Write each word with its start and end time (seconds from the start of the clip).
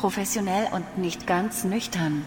Professionell 0.00 0.66
und 0.72 0.96
nicht 0.96 1.26
ganz 1.26 1.62
nüchtern. 1.62 2.24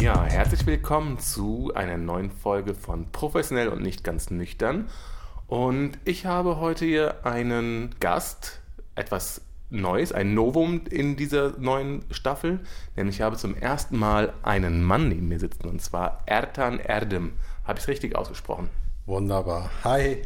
Ja, 0.00 0.24
herzlich 0.24 0.66
willkommen 0.66 1.20
zu 1.20 1.70
einer 1.76 1.96
neuen 1.96 2.32
Folge 2.32 2.74
von 2.74 3.12
Professionell 3.12 3.68
und 3.68 3.80
nicht 3.80 4.02
ganz 4.02 4.30
nüchtern. 4.30 4.88
Und 5.46 5.92
ich 6.04 6.26
habe 6.26 6.56
heute 6.56 6.84
hier 6.84 7.24
einen 7.24 7.94
Gast, 8.00 8.60
etwas 8.96 9.42
Neues, 9.72 10.12
ein 10.12 10.34
Novum 10.34 10.82
in 10.90 11.16
dieser 11.16 11.58
neuen 11.58 12.04
Staffel. 12.10 12.60
Nämlich 12.94 13.16
ich 13.16 13.22
habe 13.22 13.36
zum 13.36 13.56
ersten 13.56 13.98
Mal 13.98 14.32
einen 14.42 14.82
Mann 14.82 15.08
neben 15.08 15.28
mir 15.28 15.38
sitzen 15.38 15.66
und 15.66 15.80
zwar 15.80 16.22
Ertan 16.26 16.78
Erdem. 16.78 17.32
Habe 17.64 17.78
ich 17.78 17.84
es 17.84 17.88
richtig 17.88 18.16
ausgesprochen? 18.16 18.68
Wunderbar. 19.06 19.70
Hi. 19.84 20.22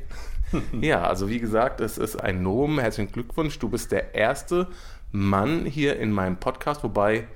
ja, 0.81 1.03
also 1.03 1.29
wie 1.29 1.39
gesagt, 1.39 1.81
es 1.81 1.97
ist 1.97 2.17
ein 2.17 2.43
Novum. 2.43 2.79
Herzlichen 2.79 3.13
Glückwunsch. 3.13 3.59
Du 3.59 3.69
bist 3.69 3.93
der 3.93 4.15
erste 4.15 4.69
Mann 5.13 5.65
hier 5.65 5.99
in 5.99 6.13
meinem 6.13 6.37
Podcast, 6.37 6.83
wobei 6.85 7.27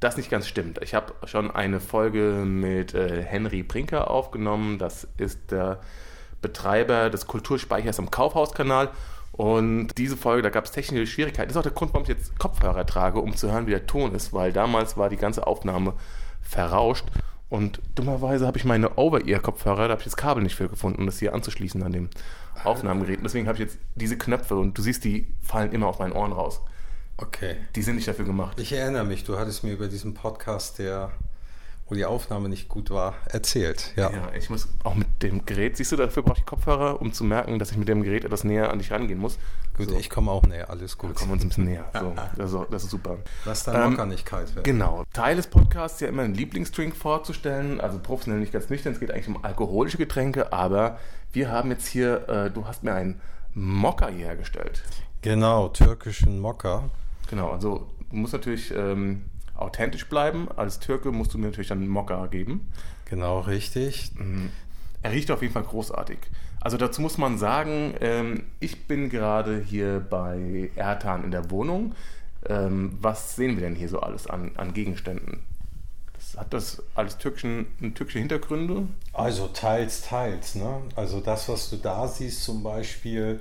das 0.00 0.16
nicht 0.16 0.30
ganz 0.30 0.48
stimmt. 0.48 0.80
Ich 0.82 0.94
habe 0.94 1.14
schon 1.24 1.50
eine 1.50 1.78
Folge 1.78 2.44
mit 2.44 2.94
äh, 2.94 3.22
Henry 3.22 3.62
Brinker 3.62 4.10
aufgenommen. 4.10 4.78
Das 4.78 5.06
ist 5.16 5.50
der 5.50 5.80
Betreiber 6.40 7.08
des 7.08 7.26
Kulturspeichers 7.26 7.98
am 7.98 8.10
Kaufhauskanal. 8.10 8.90
Und 9.32 9.96
diese 9.96 10.16
Folge, 10.16 10.42
da 10.42 10.50
gab 10.50 10.66
es 10.66 10.72
technische 10.72 11.06
Schwierigkeiten. 11.06 11.48
Das 11.48 11.56
ist 11.56 11.58
auch 11.58 11.62
der 11.62 11.72
Grund, 11.72 11.92
warum 11.94 12.02
ich 12.02 12.10
jetzt 12.10 12.38
Kopfhörer 12.38 12.86
trage, 12.86 13.18
um 13.20 13.34
zu 13.34 13.50
hören, 13.50 13.66
wie 13.66 13.70
der 13.70 13.86
Ton 13.86 14.14
ist, 14.14 14.32
weil 14.32 14.52
damals 14.52 14.96
war 14.96 15.08
die 15.08 15.16
ganze 15.16 15.46
Aufnahme 15.46 15.94
verrauscht. 16.42 17.06
Und 17.48 17.80
dummerweise 17.94 18.46
habe 18.46 18.58
ich 18.58 18.64
meine 18.64 18.96
Over-Ear-Kopfhörer, 18.96 19.88
da 19.88 19.92
habe 19.92 20.00
ich 20.00 20.06
das 20.06 20.16
Kabel 20.16 20.42
nicht 20.42 20.54
für 20.54 20.68
gefunden, 20.68 21.00
um 21.00 21.06
das 21.06 21.18
hier 21.18 21.34
anzuschließen 21.34 21.82
an 21.82 21.92
dem 21.92 22.10
Aufnahmegerät. 22.64 23.18
Und 23.18 23.24
deswegen 23.24 23.46
habe 23.46 23.56
ich 23.56 23.64
jetzt 23.64 23.78
diese 23.94 24.16
Knöpfe 24.16 24.56
und 24.56 24.76
du 24.76 24.82
siehst, 24.82 25.04
die 25.04 25.26
fallen 25.42 25.72
immer 25.72 25.88
aus 25.88 25.98
meinen 25.98 26.12
Ohren 26.12 26.32
raus. 26.32 26.60
Okay. 27.18 27.56
Die 27.74 27.82
sind 27.82 27.96
nicht 27.96 28.08
dafür 28.08 28.24
gemacht. 28.24 28.58
Ich 28.58 28.72
erinnere 28.72 29.04
mich, 29.04 29.24
du 29.24 29.38
hattest 29.38 29.64
mir 29.64 29.72
über 29.72 29.88
diesen 29.88 30.14
Podcast, 30.14 30.78
der 30.78 31.12
wo 31.92 31.94
die 31.94 32.06
Aufnahme 32.06 32.48
nicht 32.48 32.70
gut 32.70 32.88
war, 32.88 33.16
erzählt. 33.26 33.92
Ja. 33.96 34.10
ja, 34.10 34.32
ich 34.34 34.48
muss 34.48 34.66
auch 34.82 34.94
mit 34.94 35.08
dem 35.22 35.44
Gerät, 35.44 35.76
siehst 35.76 35.92
du, 35.92 35.96
dafür 35.96 36.22
brauche 36.22 36.38
ich 36.38 36.46
Kopfhörer, 36.46 37.02
um 37.02 37.12
zu 37.12 37.22
merken, 37.22 37.58
dass 37.58 37.70
ich 37.70 37.76
mit 37.76 37.86
dem 37.86 38.02
Gerät 38.02 38.24
etwas 38.24 38.44
näher 38.44 38.70
an 38.70 38.78
dich 38.78 38.90
rangehen 38.90 39.18
muss. 39.18 39.38
Gut, 39.76 39.90
so. 39.90 39.98
ich 39.98 40.08
komme 40.08 40.30
auch 40.30 40.42
näher, 40.44 40.70
alles 40.70 40.96
gut. 40.96 41.10
Wir 41.10 41.14
kommen 41.14 41.32
uns 41.32 41.42
ein 41.42 41.48
bisschen 41.48 41.66
näher. 41.66 41.84
So, 41.92 42.14
also, 42.42 42.66
das 42.70 42.84
ist 42.84 42.90
super. 42.90 43.18
Lass 43.44 43.64
deine 43.64 43.90
Lockernigkeit 43.90 44.48
ähm, 44.56 44.62
Genau. 44.62 45.04
Teil 45.12 45.36
des 45.36 45.48
Podcasts 45.48 45.96
ist 45.96 46.00
ja 46.00 46.08
immer 46.08 46.22
einen 46.22 46.34
Lieblingsdrink 46.34 46.96
vorzustellen, 46.96 47.78
also 47.78 47.98
professionell 47.98 48.40
nicht 48.40 48.54
ganz 48.54 48.70
nüchtern, 48.70 48.94
es 48.94 49.00
geht 49.00 49.10
eigentlich 49.10 49.28
um 49.28 49.44
alkoholische 49.44 49.98
Getränke, 49.98 50.50
aber 50.50 50.98
wir 51.32 51.50
haben 51.50 51.70
jetzt 51.70 51.86
hier, 51.88 52.26
äh, 52.26 52.50
du 52.50 52.66
hast 52.66 52.84
mir 52.84 52.94
einen 52.94 53.20
Mokka 53.52 54.08
hier 54.08 54.28
hergestellt. 54.28 54.82
Genau, 55.20 55.68
türkischen 55.68 56.40
Mokka. 56.40 56.84
Genau, 57.28 57.50
also 57.50 57.86
du 58.08 58.16
musst 58.16 58.32
natürlich 58.32 58.72
ähm, 58.74 59.26
authentisch 59.62 60.08
bleiben. 60.08 60.48
Als 60.56 60.78
Türke 60.80 61.12
musst 61.12 61.34
du 61.34 61.38
mir 61.38 61.46
natürlich 61.46 61.68
dann 61.68 61.86
Mokka 61.86 62.26
geben. 62.26 62.72
Genau, 63.06 63.40
richtig. 63.40 64.12
Mhm. 64.14 64.50
Er 65.02 65.12
riecht 65.12 65.30
auf 65.30 65.42
jeden 65.42 65.54
Fall 65.54 65.64
großartig. 65.64 66.18
Also 66.60 66.76
dazu 66.76 67.02
muss 67.02 67.18
man 67.18 67.38
sagen, 67.38 67.94
ähm, 68.00 68.44
ich 68.60 68.86
bin 68.86 69.08
gerade 69.10 69.60
hier 69.60 69.98
bei 69.98 70.70
Ertan 70.76 71.24
in 71.24 71.32
der 71.32 71.50
Wohnung. 71.50 71.94
Ähm, 72.48 72.96
was 73.00 73.36
sehen 73.36 73.56
wir 73.56 73.62
denn 73.62 73.74
hier 73.74 73.88
so 73.88 74.00
alles 74.00 74.28
an, 74.28 74.52
an 74.56 74.72
Gegenständen? 74.72 75.40
Das, 76.14 76.36
hat 76.36 76.52
das 76.52 76.82
alles 76.94 77.18
türkischen, 77.18 77.66
türkische 77.94 78.20
Hintergründe? 78.20 78.86
Also 79.12 79.48
teils, 79.48 80.02
teils. 80.02 80.54
Ne? 80.54 80.82
Also 80.94 81.20
das, 81.20 81.48
was 81.48 81.68
du 81.68 81.76
da 81.76 82.06
siehst 82.06 82.44
zum 82.44 82.62
Beispiel, 82.62 83.40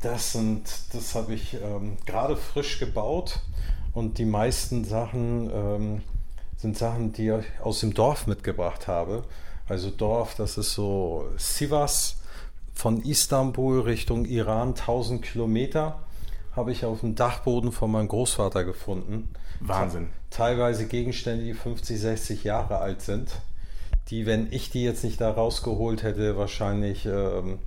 das 0.00 0.32
sind, 0.32 0.62
das 0.92 1.14
habe 1.14 1.34
ich 1.34 1.54
ähm, 1.54 1.98
gerade 2.06 2.36
frisch 2.36 2.78
gebaut. 2.78 3.40
Und 3.94 4.18
die 4.18 4.24
meisten 4.24 4.84
Sachen 4.84 5.50
ähm, 5.52 6.02
sind 6.56 6.76
Sachen, 6.76 7.12
die 7.12 7.28
ich 7.28 7.60
aus 7.62 7.80
dem 7.80 7.94
Dorf 7.94 8.26
mitgebracht 8.26 8.88
habe. 8.88 9.24
Also 9.68 9.90
Dorf, 9.90 10.34
das 10.34 10.58
ist 10.58 10.74
so 10.74 11.26
Sivas 11.36 12.16
von 12.74 13.02
Istanbul 13.02 13.80
Richtung 13.80 14.24
Iran, 14.26 14.70
1000 14.70 15.22
Kilometer, 15.22 16.00
habe 16.54 16.72
ich 16.72 16.84
auf 16.84 17.00
dem 17.00 17.14
Dachboden 17.14 17.72
von 17.72 17.90
meinem 17.90 18.08
Großvater 18.08 18.64
gefunden. 18.64 19.28
Wahnsinn. 19.60 20.08
Teilweise 20.30 20.86
Gegenstände, 20.86 21.44
die 21.44 21.54
50, 21.54 22.00
60 22.00 22.44
Jahre 22.44 22.78
alt 22.78 23.00
sind, 23.00 23.30
die, 24.08 24.26
wenn 24.26 24.52
ich 24.52 24.70
die 24.70 24.82
jetzt 24.82 25.04
nicht 25.04 25.20
da 25.20 25.30
rausgeholt 25.30 26.02
hätte, 26.02 26.36
wahrscheinlich 26.36 27.06
ähm, 27.06 27.58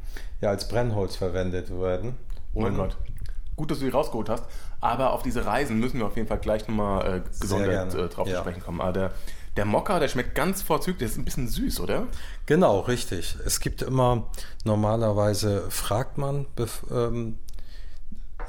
ja, 0.42 0.50
als 0.50 0.68
Brennholz 0.68 1.16
verwendet 1.16 1.72
werden. 1.72 2.16
Oh 2.54 2.62
mein 2.62 2.76
Gott. 2.76 2.98
Gut, 3.56 3.72
dass 3.72 3.80
du 3.80 3.86
die 3.86 3.92
rausgeholt 3.92 4.30
hast. 4.30 4.44
Aber 4.80 5.14
auf 5.14 5.24
diese 5.24 5.46
Reisen 5.46 5.80
müssen 5.80 6.00
wir 6.00 6.06
auf 6.06 6.16
jeden 6.16 6.28
Fall 6.28 6.40
gleich 6.40 6.68
nochmal 6.68 7.18
äh, 7.18 7.40
gesondert 7.40 7.96
äh, 7.96 8.08
drauf 8.10 8.28
ja. 8.28 8.42
sprechen 8.42 8.62
kommen. 8.62 8.80
Aber 8.80 8.94
der, 8.94 9.12
der 9.56 9.66
Mokka, 9.66 10.00
der 10.00 10.08
schmeckt 10.08 10.36
ganz 10.36 10.62
vorzüglich. 10.62 11.00
Der 11.00 11.08
ist 11.08 11.18
ein 11.18 11.26
bisschen 11.26 11.48
süß, 11.48 11.80
oder? 11.80 12.08
Genau, 12.46 12.82
richtig. 12.82 13.38
Es 13.46 13.60
gibt 13.60 13.82
immer, 13.82 14.30
normalerweise 14.64 15.70
fragt 15.72 16.18
man 16.18 16.46
ähm, 16.92 17.40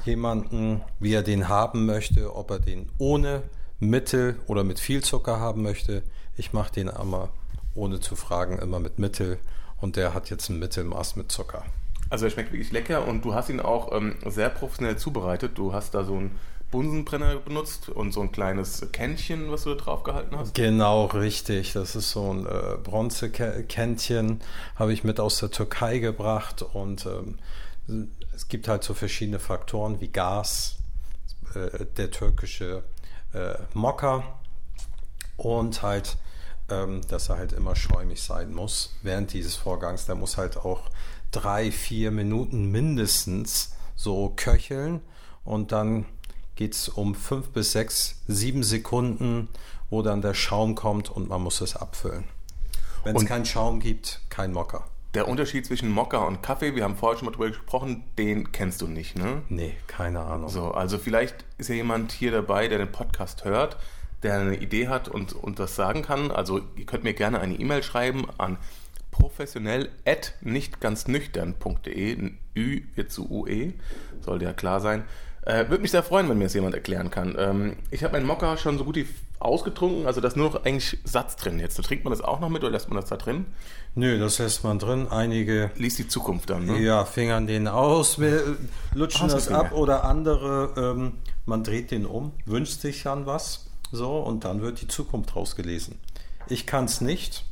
jemanden, 0.05 0.81
wie 0.99 1.13
er 1.13 1.23
den 1.23 1.49
haben 1.49 1.85
möchte, 1.85 2.35
ob 2.35 2.51
er 2.51 2.59
den 2.59 2.89
ohne 2.99 3.43
Mittel 3.79 4.39
oder 4.47 4.63
mit 4.63 4.79
viel 4.79 5.03
Zucker 5.03 5.39
haben 5.39 5.63
möchte. 5.63 6.03
Ich 6.37 6.53
mache 6.53 6.73
den 6.73 6.89
immer, 6.89 7.29
ohne 7.73 7.99
zu 7.99 8.15
fragen, 8.15 8.59
immer 8.59 8.79
mit 8.79 8.99
Mittel. 8.99 9.39
Und 9.81 9.95
der 9.95 10.13
hat 10.13 10.29
jetzt 10.29 10.49
ein 10.49 10.59
Mittelmaß 10.59 11.15
mit 11.15 11.31
Zucker. 11.31 11.65
Also 12.09 12.25
er 12.25 12.31
schmeckt 12.31 12.51
wirklich 12.51 12.71
lecker 12.71 13.07
und 13.07 13.23
du 13.23 13.33
hast 13.33 13.49
ihn 13.49 13.59
auch 13.59 13.91
ähm, 13.95 14.15
sehr 14.25 14.49
professionell 14.49 14.97
zubereitet. 14.97 15.57
Du 15.57 15.73
hast 15.73 15.93
da 15.93 16.03
so 16.03 16.15
einen 16.15 16.39
Bunsenbrenner 16.71 17.37
benutzt 17.37 17.89
und 17.89 18.11
so 18.11 18.21
ein 18.21 18.31
kleines 18.31 18.85
Kännchen, 18.91 19.51
was 19.51 19.63
du 19.63 19.73
da 19.73 19.83
drauf 19.83 20.03
gehalten 20.03 20.37
hast. 20.37 20.53
Genau, 20.53 21.05
richtig. 21.05 21.73
Das 21.73 21.95
ist 21.95 22.11
so 22.11 22.31
ein 22.31 22.45
äh, 22.45 22.77
Bronzekännchen, 22.83 24.41
habe 24.75 24.93
ich 24.93 25.03
mit 25.03 25.19
aus 25.19 25.39
der 25.39 25.51
Türkei 25.51 25.99
gebracht 25.99 26.61
und 26.61 27.07
ähm, 27.87 28.09
es 28.35 28.47
gibt 28.47 28.67
halt 28.67 28.83
so 28.83 28.93
verschiedene 28.93 29.39
Faktoren 29.39 29.99
wie 29.99 30.09
Gas, 30.09 30.77
äh, 31.55 31.85
der 31.97 32.11
türkische 32.11 32.83
äh, 33.33 33.55
Mokka 33.73 34.23
und 35.37 35.81
halt, 35.81 36.17
ähm, 36.69 37.01
dass 37.07 37.29
er 37.29 37.37
halt 37.37 37.53
immer 37.53 37.75
schäumig 37.75 38.21
sein 38.21 38.53
muss 38.53 38.95
während 39.01 39.33
dieses 39.33 39.55
Vorgangs. 39.55 40.05
Der 40.05 40.15
muss 40.15 40.37
halt 40.37 40.57
auch 40.57 40.89
drei, 41.31 41.71
vier 41.71 42.11
Minuten 42.11 42.71
mindestens 42.71 43.75
so 43.95 44.33
köcheln 44.35 45.01
und 45.43 45.71
dann 45.71 46.05
geht 46.55 46.73
es 46.73 46.89
um 46.89 47.15
fünf 47.15 47.49
bis 47.49 47.71
sechs, 47.71 48.21
sieben 48.27 48.63
Sekunden, 48.63 49.47
wo 49.89 50.01
dann 50.01 50.21
der 50.21 50.33
Schaum 50.33 50.75
kommt 50.75 51.09
und 51.09 51.29
man 51.29 51.41
muss 51.41 51.61
es 51.61 51.75
abfüllen. 51.75 52.25
Wenn 53.03 53.15
es 53.15 53.25
keinen 53.25 53.45
Schaum 53.45 53.79
gibt, 53.79 54.21
kein 54.29 54.51
Mokka. 54.51 54.85
Der 55.13 55.27
Unterschied 55.27 55.65
zwischen 55.65 55.89
Mokka 55.89 56.19
und 56.19 56.43
Kaffee, 56.43 56.75
wir 56.75 56.83
haben 56.83 56.95
vorher 56.95 57.17
schon 57.17 57.25
mal 57.25 57.31
drüber 57.31 57.47
gesprochen, 57.47 58.03
den 58.17 58.51
kennst 58.51 58.81
du 58.81 58.87
nicht, 58.87 59.17
ne? 59.17 59.41
Nee, 59.49 59.75
keine 59.87 60.19
Ahnung. 60.19 60.49
So, 60.49 60.71
also 60.71 60.97
vielleicht 60.99 61.45
ist 61.57 61.69
ja 61.69 61.75
jemand 61.75 62.11
hier 62.11 62.31
dabei, 62.31 62.67
der 62.67 62.77
den 62.77 62.91
Podcast 62.91 63.45
hört, 63.45 63.77
der 64.21 64.39
eine 64.39 64.57
Idee 64.57 64.87
hat 64.87 65.07
und, 65.07 65.33
und 65.33 65.59
das 65.59 65.75
sagen 65.75 66.03
kann. 66.03 66.29
Also 66.29 66.61
ihr 66.75 66.85
könnt 66.85 67.03
mir 67.03 67.13
gerne 67.13 67.39
eine 67.39 67.55
E-Mail 67.55 67.81
schreiben 67.81 68.27
an 68.37 68.57
professionell 69.19 69.89
at 70.05 70.33
nicht 70.41 70.79
ganz 70.79 71.07
nüchtern.de. 71.07 72.17
Ein 72.17 72.37
Ü 72.55 72.81
wird 72.95 73.11
zu 73.11 73.29
UE, 73.29 73.73
sollte 74.21 74.45
ja 74.45 74.53
klar 74.53 74.79
sein. 74.79 75.03
Äh, 75.43 75.69
Würde 75.69 75.81
mich 75.81 75.91
sehr 75.91 76.03
freuen, 76.03 76.27
wenn 76.29 76.37
mir 76.37 76.45
das 76.45 76.53
jemand 76.53 76.75
erklären 76.75 77.11
kann. 77.11 77.35
Ähm, 77.37 77.75
ich 77.91 78.03
habe 78.03 78.13
meinen 78.13 78.25
Mokka 78.25 78.57
schon 78.57 78.77
so 78.77 78.83
gut 78.83 78.95
wie 78.95 79.07
ausgetrunken, 79.39 80.05
also 80.05 80.19
da 80.19 80.27
ist 80.27 80.35
nur 80.35 80.49
noch 80.49 80.65
eigentlich 80.65 80.97
Satz 81.05 81.37
drin 81.37 81.59
jetzt. 81.59 81.81
Trinkt 81.81 82.03
man 82.03 82.11
das 82.11 82.21
auch 82.21 82.39
noch 82.39 82.49
mit 82.49 82.61
oder 82.61 82.71
lässt 82.71 82.89
man 82.89 82.99
das 82.99 83.09
da 83.09 83.15
drin? 83.15 83.45
Nö, 83.95 84.19
das 84.19 84.37
lässt 84.39 84.63
man 84.63 84.79
drin. 84.79 85.07
Einige. 85.09 85.71
Liest 85.77 85.97
die 85.99 86.07
Zukunft 86.07 86.49
dann, 86.49 86.65
ne? 86.65 86.79
Ja, 86.79 87.05
fingern 87.05 87.47
den 87.47 87.67
aus, 87.67 88.19
wir 88.19 88.57
lutschen 88.93 89.29
das, 89.29 89.47
ab 89.47 89.71
oder 89.71 90.03
andere, 90.03 90.73
ähm, 90.77 91.13
man 91.45 91.63
dreht 91.63 91.91
den 91.91 92.05
um, 92.05 92.33
wünscht 92.45 92.81
sich 92.81 93.03
dann 93.03 93.25
was, 93.25 93.67
so 93.91 94.19
und 94.19 94.43
dann 94.43 94.61
wird 94.61 94.81
die 94.81 94.87
Zukunft 94.87 95.35
rausgelesen. 95.35 95.97
Ich 96.49 96.65
kann 96.65 96.85
es 96.85 96.99
nicht. 96.99 97.45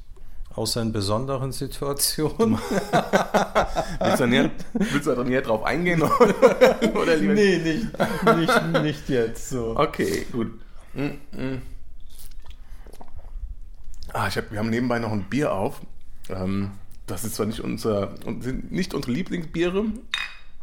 Außer 0.57 0.81
in 0.81 0.91
besonderen 0.91 1.51
Situationen. 1.51 2.57
willst, 3.99 4.19
du 4.19 4.25
näher, 4.25 4.49
willst 4.73 5.05
du 5.05 5.13
da 5.13 5.23
näher 5.23 5.43
drauf 5.43 5.63
eingehen? 5.63 6.01
Oder 6.95 7.15
lieber? 7.15 7.33
Nee, 7.35 7.57
nicht, 7.59 7.87
nicht, 8.35 8.81
nicht 8.81 9.09
jetzt. 9.09 9.51
So. 9.51 9.77
Okay, 9.77 10.25
gut. 10.31 10.59
Mm, 10.95 11.03
mm. 11.31 11.61
Ah, 14.13 14.27
ich 14.27 14.37
hab, 14.37 14.51
wir 14.51 14.57
haben 14.57 14.71
nebenbei 14.71 14.97
noch 14.97 15.11
ein 15.11 15.25
Bier 15.29 15.53
auf. 15.53 15.79
Ähm, 16.27 16.71
das 17.05 17.23
ist 17.23 17.35
zwar 17.35 17.45
nicht, 17.45 17.59
unser, 17.59 18.15
sind 18.39 18.71
nicht 18.71 18.95
unsere 18.95 19.11
Lieblingsbiere, 19.11 19.85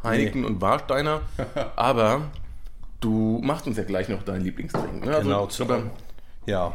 Heineken 0.03 0.41
nee. 0.41 0.47
und 0.47 0.59
Warsteiner, 0.59 1.21
aber 1.77 2.31
du 2.99 3.39
machst 3.41 3.65
uns 3.65 3.77
ja 3.77 3.85
gleich 3.85 4.09
noch 4.09 4.23
deinen 4.23 4.43
Lieblingsdrink. 4.43 5.05
Ne? 5.05 5.15
Also, 5.15 5.29
genau, 5.29 5.49
aber, 5.61 5.83
ja, 6.45 6.73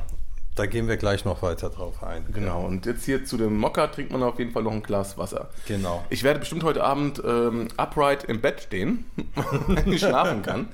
Da 0.54 0.66
gehen 0.66 0.88
wir 0.88 0.96
gleich 0.96 1.24
noch 1.24 1.42
weiter 1.42 1.70
drauf 1.70 2.02
ein. 2.02 2.24
Genau, 2.32 2.66
und 2.66 2.84
jetzt 2.84 3.04
hier 3.04 3.24
zu 3.24 3.36
dem 3.36 3.56
Mokka 3.56 3.86
trinkt 3.86 4.12
man 4.12 4.22
auf 4.22 4.38
jeden 4.38 4.50
Fall 4.50 4.64
noch 4.64 4.72
ein 4.72 4.82
Glas 4.82 5.16
Wasser. 5.16 5.48
Genau. 5.66 6.04
Ich 6.10 6.22
werde 6.22 6.40
bestimmt 6.40 6.64
heute 6.64 6.82
Abend 6.82 7.22
ähm, 7.24 7.68
upright 7.76 8.24
im 8.24 8.40
Bett 8.40 8.60
stehen, 8.62 9.04
wenn 9.68 9.92
ich 9.92 10.00
schlafen 10.00 10.42
kann. 10.42 10.68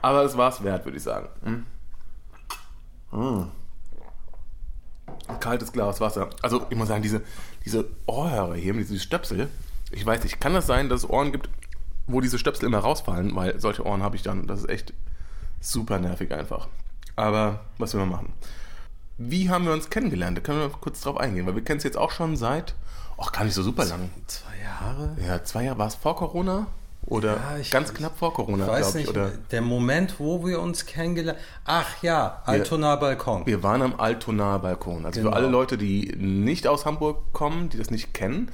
Aber 0.00 0.22
es 0.24 0.36
war 0.36 0.50
es 0.50 0.62
wert, 0.62 0.84
würde 0.84 0.96
ich 0.96 1.02
sagen. 1.02 1.28
Mm. 3.12 3.16
Mm. 3.16 3.50
Kaltes 5.40 5.72
Glas 5.72 6.00
Wasser. 6.00 6.30
Also 6.42 6.66
ich 6.70 6.76
muss 6.76 6.88
sagen, 6.88 7.02
diese, 7.02 7.22
diese 7.64 7.84
Ohrhörer 8.06 8.54
hier, 8.54 8.72
diese 8.72 8.98
Stöpsel, 8.98 9.48
ich 9.90 10.04
weiß 10.04 10.22
nicht, 10.22 10.40
kann 10.40 10.54
das 10.54 10.66
sein, 10.66 10.88
dass 10.88 11.04
es 11.04 11.10
Ohren 11.10 11.32
gibt, 11.32 11.48
wo 12.06 12.20
diese 12.20 12.38
Stöpsel 12.38 12.66
immer 12.66 12.78
rausfallen? 12.78 13.34
Weil 13.36 13.60
solche 13.60 13.84
Ohren 13.84 14.02
habe 14.02 14.16
ich 14.16 14.22
dann. 14.22 14.46
Das 14.46 14.60
ist 14.60 14.68
echt 14.68 14.94
super 15.60 15.98
nervig 15.98 16.32
einfach. 16.32 16.68
Aber 17.16 17.60
was 17.78 17.92
will 17.92 18.00
man 18.00 18.10
machen? 18.10 18.32
Wie 19.18 19.50
haben 19.50 19.66
wir 19.66 19.72
uns 19.72 19.90
kennengelernt? 19.90 20.38
Da 20.38 20.42
können 20.42 20.60
wir 20.60 20.68
kurz 20.70 21.00
drauf 21.00 21.16
eingehen, 21.18 21.46
weil 21.46 21.54
wir 21.56 21.64
kennen 21.64 21.78
es 21.78 21.84
jetzt 21.84 21.96
auch 21.98 22.10
schon 22.12 22.36
seit, 22.36 22.74
ach, 23.18 23.32
gar 23.32 23.44
nicht 23.44 23.54
so 23.54 23.62
super 23.62 23.84
lang. 23.84 24.10
Zwei 24.26 24.56
Jahre? 24.62 25.16
Ja, 25.26 25.42
zwei 25.44 25.64
Jahre. 25.64 25.78
War 25.78 25.88
es 25.88 25.96
vor 25.96 26.14
Corona? 26.16 26.66
Oder 27.06 27.36
Ja, 27.36 27.56
ich- 27.58 27.70
ganz 27.70 27.94
knapp 27.94 28.18
vor 28.18 28.34
Corona, 28.34 28.64
Ich 28.64 28.70
weiß 28.70 28.88
ich. 28.90 28.94
nicht, 28.94 29.08
Oder 29.08 29.30
der 29.50 29.62
Moment, 29.62 30.18
wo 30.20 30.44
wir 30.44 30.60
uns 30.60 30.84
kennengelernt 30.84 31.38
Ach 31.64 32.02
ja, 32.02 32.42
Altona 32.44 32.96
Balkon. 32.96 33.46
wir 33.46 33.62
waren 33.62 33.80
am 33.82 33.98
Altonaer 33.98 34.58
Balkon. 34.58 35.06
Also 35.06 35.20
Genau. 35.20 35.30
für 35.30 35.36
alle 35.36 35.48
Leute, 35.48 35.78
die 35.78 36.14
nicht 36.18 36.66
aus 36.66 36.84
Hamburg 36.84 37.32
kommen, 37.32 37.70
die 37.70 37.78
das 37.78 37.90
nicht 37.90 38.12
kennen, 38.12 38.50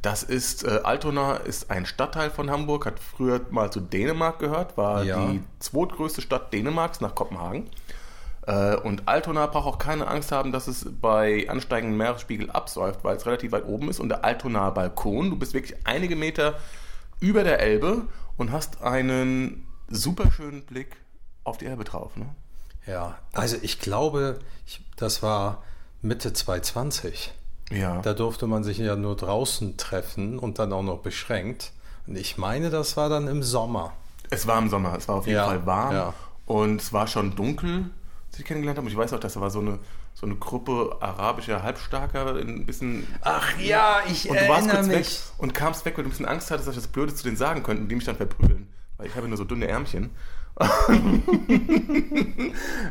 das 0.00 0.22
ist, 0.22 0.64
äh, 0.64 0.80
Altona 0.84 1.34
ist 1.36 1.70
ein 1.70 1.84
Stadtteil 1.84 2.30
von 2.30 2.50
Hamburg, 2.50 2.86
hat 2.86 2.98
früher 2.98 3.40
mal 3.50 3.70
zu 3.70 3.80
Dänemark 3.80 4.38
gehört, 4.38 4.76
war 4.78 5.02
Ja. 5.04 5.26
die 5.26 5.42
zweitgrößte 5.58 6.22
Stadt 6.22 6.52
Dänemarks 6.52 7.00
nach 7.02 7.14
Kopenhagen. 7.14 7.68
Äh, 8.48 8.76
und 8.76 9.06
Altona 9.06 9.46
braucht 9.46 9.66
auch 9.66 9.78
keine 9.78 10.06
Angst 10.08 10.32
haben, 10.32 10.52
dass 10.52 10.68
es 10.68 10.86
bei 11.00 11.46
ansteigendem 11.50 11.98
Meeresspiegel 11.98 12.50
absäuft, 12.50 13.04
weil 13.04 13.16
es 13.16 13.26
relativ 13.26 13.52
weit 13.52 13.66
oben 13.66 13.90
ist. 13.90 14.00
Und 14.00 14.08
der 14.08 14.24
Altonaer 14.24 14.72
Balkon, 14.72 15.28
du 15.30 15.36
bist 15.36 15.52
wirklich 15.52 15.76
einige 15.84 16.16
Meter 16.16 16.54
über 17.20 17.44
der 17.44 17.60
Elbe 17.60 18.06
und 18.38 18.50
hast 18.50 18.80
einen 18.82 19.66
super 19.88 20.30
schönen 20.32 20.64
Blick 20.64 20.96
auf 21.44 21.58
die 21.58 21.66
Elbe 21.66 21.84
drauf. 21.84 22.16
Ne? 22.16 22.26
Ja, 22.86 23.18
also 23.34 23.56
ich 23.60 23.80
glaube, 23.80 24.38
ich, 24.66 24.80
das 24.96 25.22
war 25.22 25.62
Mitte 26.00 26.32
2020. 26.32 27.34
Ja. 27.70 28.00
Da 28.00 28.14
durfte 28.14 28.46
man 28.46 28.64
sich 28.64 28.78
ja 28.78 28.96
nur 28.96 29.14
draußen 29.14 29.76
treffen 29.76 30.38
und 30.38 30.58
dann 30.58 30.72
auch 30.72 30.82
noch 30.82 31.00
beschränkt. 31.00 31.72
Und 32.06 32.16
ich 32.16 32.38
meine, 32.38 32.70
das 32.70 32.96
war 32.96 33.10
dann 33.10 33.28
im 33.28 33.42
Sommer. 33.42 33.92
Es 34.30 34.46
war 34.46 34.58
im 34.58 34.70
Sommer, 34.70 34.94
es 34.96 35.06
war 35.06 35.16
auf 35.16 35.26
jeden 35.26 35.36
Ja, 35.36 35.44
Fall 35.44 35.66
warm 35.66 35.94
ja. 35.94 36.14
und 36.46 36.80
es 36.80 36.92
war 36.94 37.06
schon 37.06 37.34
dunkel, 37.36 37.90
als 38.30 38.38
ich 38.38 38.44
kennengelernt 38.44 38.78
habe. 38.78 38.86
Und 38.86 38.92
ich 38.92 38.98
weiß 38.98 39.12
auch, 39.12 39.20
dass 39.20 39.34
da 39.34 39.40
war 39.40 39.50
so 39.50 39.60
eine, 39.60 39.78
so 40.14 40.26
eine 40.26 40.36
Gruppe 40.36 40.96
arabischer 41.00 41.62
Halbstarker, 41.62 42.36
ein 42.36 42.66
bisschen. 42.66 43.06
Ach 43.22 43.58
ja, 43.58 43.98
ich 44.10 44.28
Und 44.30 44.38
du 44.40 44.48
warst 44.48 44.68
kurz 44.68 44.88
weg 44.88 45.06
und 45.38 45.54
kamst 45.54 45.84
weg, 45.84 45.96
weil 45.96 46.04
du 46.04 46.08
ein 46.08 46.10
bisschen 46.10 46.26
Angst 46.26 46.50
hattest, 46.50 46.68
dass 46.68 46.76
ich 46.76 46.82
das 46.82 46.90
Blöde 46.92 47.14
zu 47.14 47.24
denen 47.24 47.36
sagen 47.36 47.62
könnte 47.62 47.84
die 47.84 47.94
mich 47.94 48.04
dann 48.04 48.16
verprügeln. 48.16 48.68
Weil 48.96 49.06
ich 49.06 49.14
habe 49.16 49.28
nur 49.28 49.36
so 49.38 49.44
dünne 49.44 49.68
Ärmchen. 49.68 50.10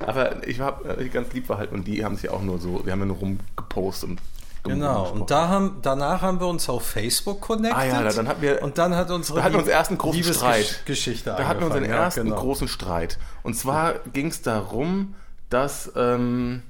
Aber 0.06 0.48
ich 0.48 0.60
habe 0.60 0.98
äh, 0.98 1.10
ganz 1.10 1.34
lieb 1.34 1.46
verhalten 1.46 1.76
und 1.76 1.86
die 1.88 2.04
haben 2.04 2.16
sich 2.16 2.26
ja 2.26 2.32
auch 2.32 2.42
nur 2.42 2.60
so, 2.60 2.86
wir 2.86 2.92
haben 2.92 3.00
ja 3.02 3.06
nur 3.06 3.18
rumgepostet 3.18 4.10
und 4.12 4.22
Genau, 4.64 5.12
und 5.12 5.32
da 5.32 5.48
haben, 5.48 5.78
danach 5.82 6.22
haben 6.22 6.42
wir 6.42 6.48
uns 6.48 6.68
auf 6.68 6.86
Facebook 6.86 7.40
connected. 7.40 7.78
Ah 7.78 7.86
ja, 7.86 8.04
da- 8.04 8.12
dann 8.12 8.28
hatten 8.28 8.42
wir- 8.42 8.62
und 8.64 8.78
dann 8.78 8.94
hat 8.96 9.10
unsere 9.12 9.38
Da 9.38 9.46
hatten 9.46 9.54
wir 9.54 9.60
uns 9.60 9.70
erst 9.70 9.92
einen 9.92 9.98
großen 9.98 10.34
Streit. 10.34 10.82
Geschichte 10.86 11.34
Da 11.38 11.48
hatten 11.48 11.62
wir 11.62 11.68
unseren. 11.68 11.86
Ja, 11.86 12.04
ersten 12.04 12.24
genau. 12.26 12.36
großen 12.42 12.68
Streit. 12.68 13.18
Und 13.44 13.54
zwar 13.54 13.94
ging 14.12 14.28
es 14.28 14.42
darum, 14.42 15.16
dass 15.50 15.92
ähm, 15.96 16.62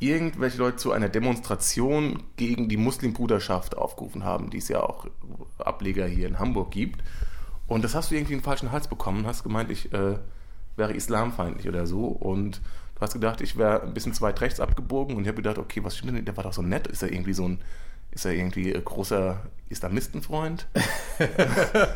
irgendwelche 0.00 0.58
Leute 0.58 0.76
zu 0.76 0.92
einer 0.92 1.08
Demonstration 1.08 2.22
gegen 2.36 2.68
die 2.68 2.76
Muslimbruderschaft 2.76 3.76
aufgerufen 3.76 4.24
haben, 4.24 4.50
die 4.50 4.58
es 4.58 4.68
ja 4.68 4.80
auch 4.80 5.06
Ableger 5.58 6.06
hier 6.06 6.26
in 6.26 6.38
Hamburg 6.38 6.70
gibt. 6.70 7.02
Und 7.66 7.84
das 7.84 7.94
hast 7.94 8.10
du 8.10 8.16
irgendwie 8.16 8.32
in 8.32 8.40
den 8.40 8.44
falschen 8.44 8.72
Hals 8.72 8.88
bekommen. 8.88 9.26
Hast 9.26 9.44
gemeint, 9.44 9.70
ich 9.70 9.92
äh, 9.92 10.16
wäre 10.76 10.92
islamfeindlich 10.92 11.68
oder 11.68 11.86
so. 11.86 12.06
Und 12.06 12.60
du 12.94 13.00
hast 13.00 13.12
gedacht, 13.12 13.40
ich 13.42 13.56
wäre 13.56 13.82
ein 13.82 13.94
bisschen 13.94 14.14
zu 14.14 14.22
weit 14.22 14.40
rechts 14.40 14.58
abgebogen. 14.58 15.16
Und 15.16 15.22
ich 15.22 15.28
habe 15.28 15.36
gedacht, 15.36 15.58
okay, 15.58 15.84
was 15.84 15.96
stimmt 15.96 16.16
denn? 16.16 16.24
Der 16.24 16.36
war 16.36 16.44
doch 16.44 16.52
so 16.52 16.62
nett. 16.62 16.88
Ist 16.88 17.02
er 17.02 17.12
irgendwie 17.12 17.34
so 17.34 17.46
ein, 17.46 17.60
ist 18.10 18.24
er 18.24 18.32
irgendwie 18.32 18.72
großer 18.72 19.40
Islamistenfreund? 19.70 20.66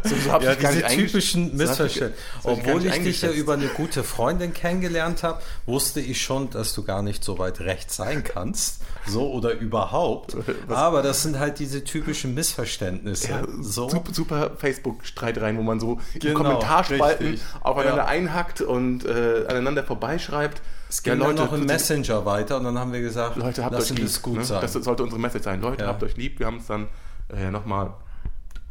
so, 0.05 0.15
so 0.17 0.29
Ja, 0.41 0.53
ich 0.53 0.59
diese 0.59 0.83
typischen 0.87 1.47
ich- 1.49 1.53
Missverständnisse. 1.55 2.13
so 2.43 2.51
ich 2.51 2.59
Obwohl 2.59 2.81
nicht 2.81 2.97
ich 2.99 3.03
dich 3.03 3.23
ja 3.23 3.31
über 3.31 3.55
eine 3.55 3.67
gute 3.67 4.05
Freundin 4.05 4.53
kennengelernt 4.55 5.23
habe, 5.23 5.41
wusste 5.67 6.01
ich 6.01 6.23
schon, 6.23 6.51
dass 6.51 6.75
du 6.75 6.85
gar 6.85 7.03
nicht 7.03 7.25
so 7.25 7.39
weit 7.39 7.61
rechts 7.61 7.97
sein 7.97 8.23
kannst. 8.25 8.83
So 9.07 9.31
oder 9.33 9.53
überhaupt. 9.53 10.37
Aber 10.69 11.03
das 11.03 11.23
sind 11.23 11.39
halt 11.39 11.59
diese 11.59 11.85
typischen 11.85 12.33
Missverständnisse. 12.35 13.29
Ja, 13.29 13.43
so. 13.61 13.89
super, 13.91 14.15
super 14.15 14.51
Facebook-Streit 14.57 15.41
rein, 15.41 15.59
wo 15.59 15.63
man 15.63 15.79
so 15.81 16.01
in 16.15 16.21
Genau, 16.21 16.39
Kommentarspalten 16.39 17.27
richtig. 17.33 17.47
aufeinander 17.61 18.03
Ja. 18.05 18.09
einhackt 18.09 18.61
und 18.63 19.05
äh, 19.05 19.45
aneinander 19.49 19.85
vorbeischreibt. 19.85 20.63
Es 20.89 21.03
ging 21.03 21.19
dann 21.19 21.35
noch 21.35 21.53
im 21.53 21.67
Messenger 21.67 22.25
weiter 22.25 22.57
und 22.57 22.65
dann 22.65 22.79
haben 22.79 22.93
wir 22.93 23.01
gesagt, 23.01 23.37
Leute, 23.37 23.65
habt 23.65 23.75
euch 23.75 23.91
lieb. 23.91 24.05
es 24.05 24.23
gut 24.23 24.37
ne? 24.39 24.45
sein. 24.45 24.61
Das 24.61 24.73
sollte 24.75 25.03
unsere 25.03 25.21
Message 25.21 25.45
sein. 25.45 25.61
Leute, 25.61 25.83
Ja. 25.83 25.89
habt 25.89 26.03
euch 26.05 26.17
lieb. 26.17 26.39
Wir 26.39 26.47
haben 26.47 26.59
es 26.59 26.67
dann 26.67 26.87
äh, 27.29 27.51
nochmal 27.51 27.95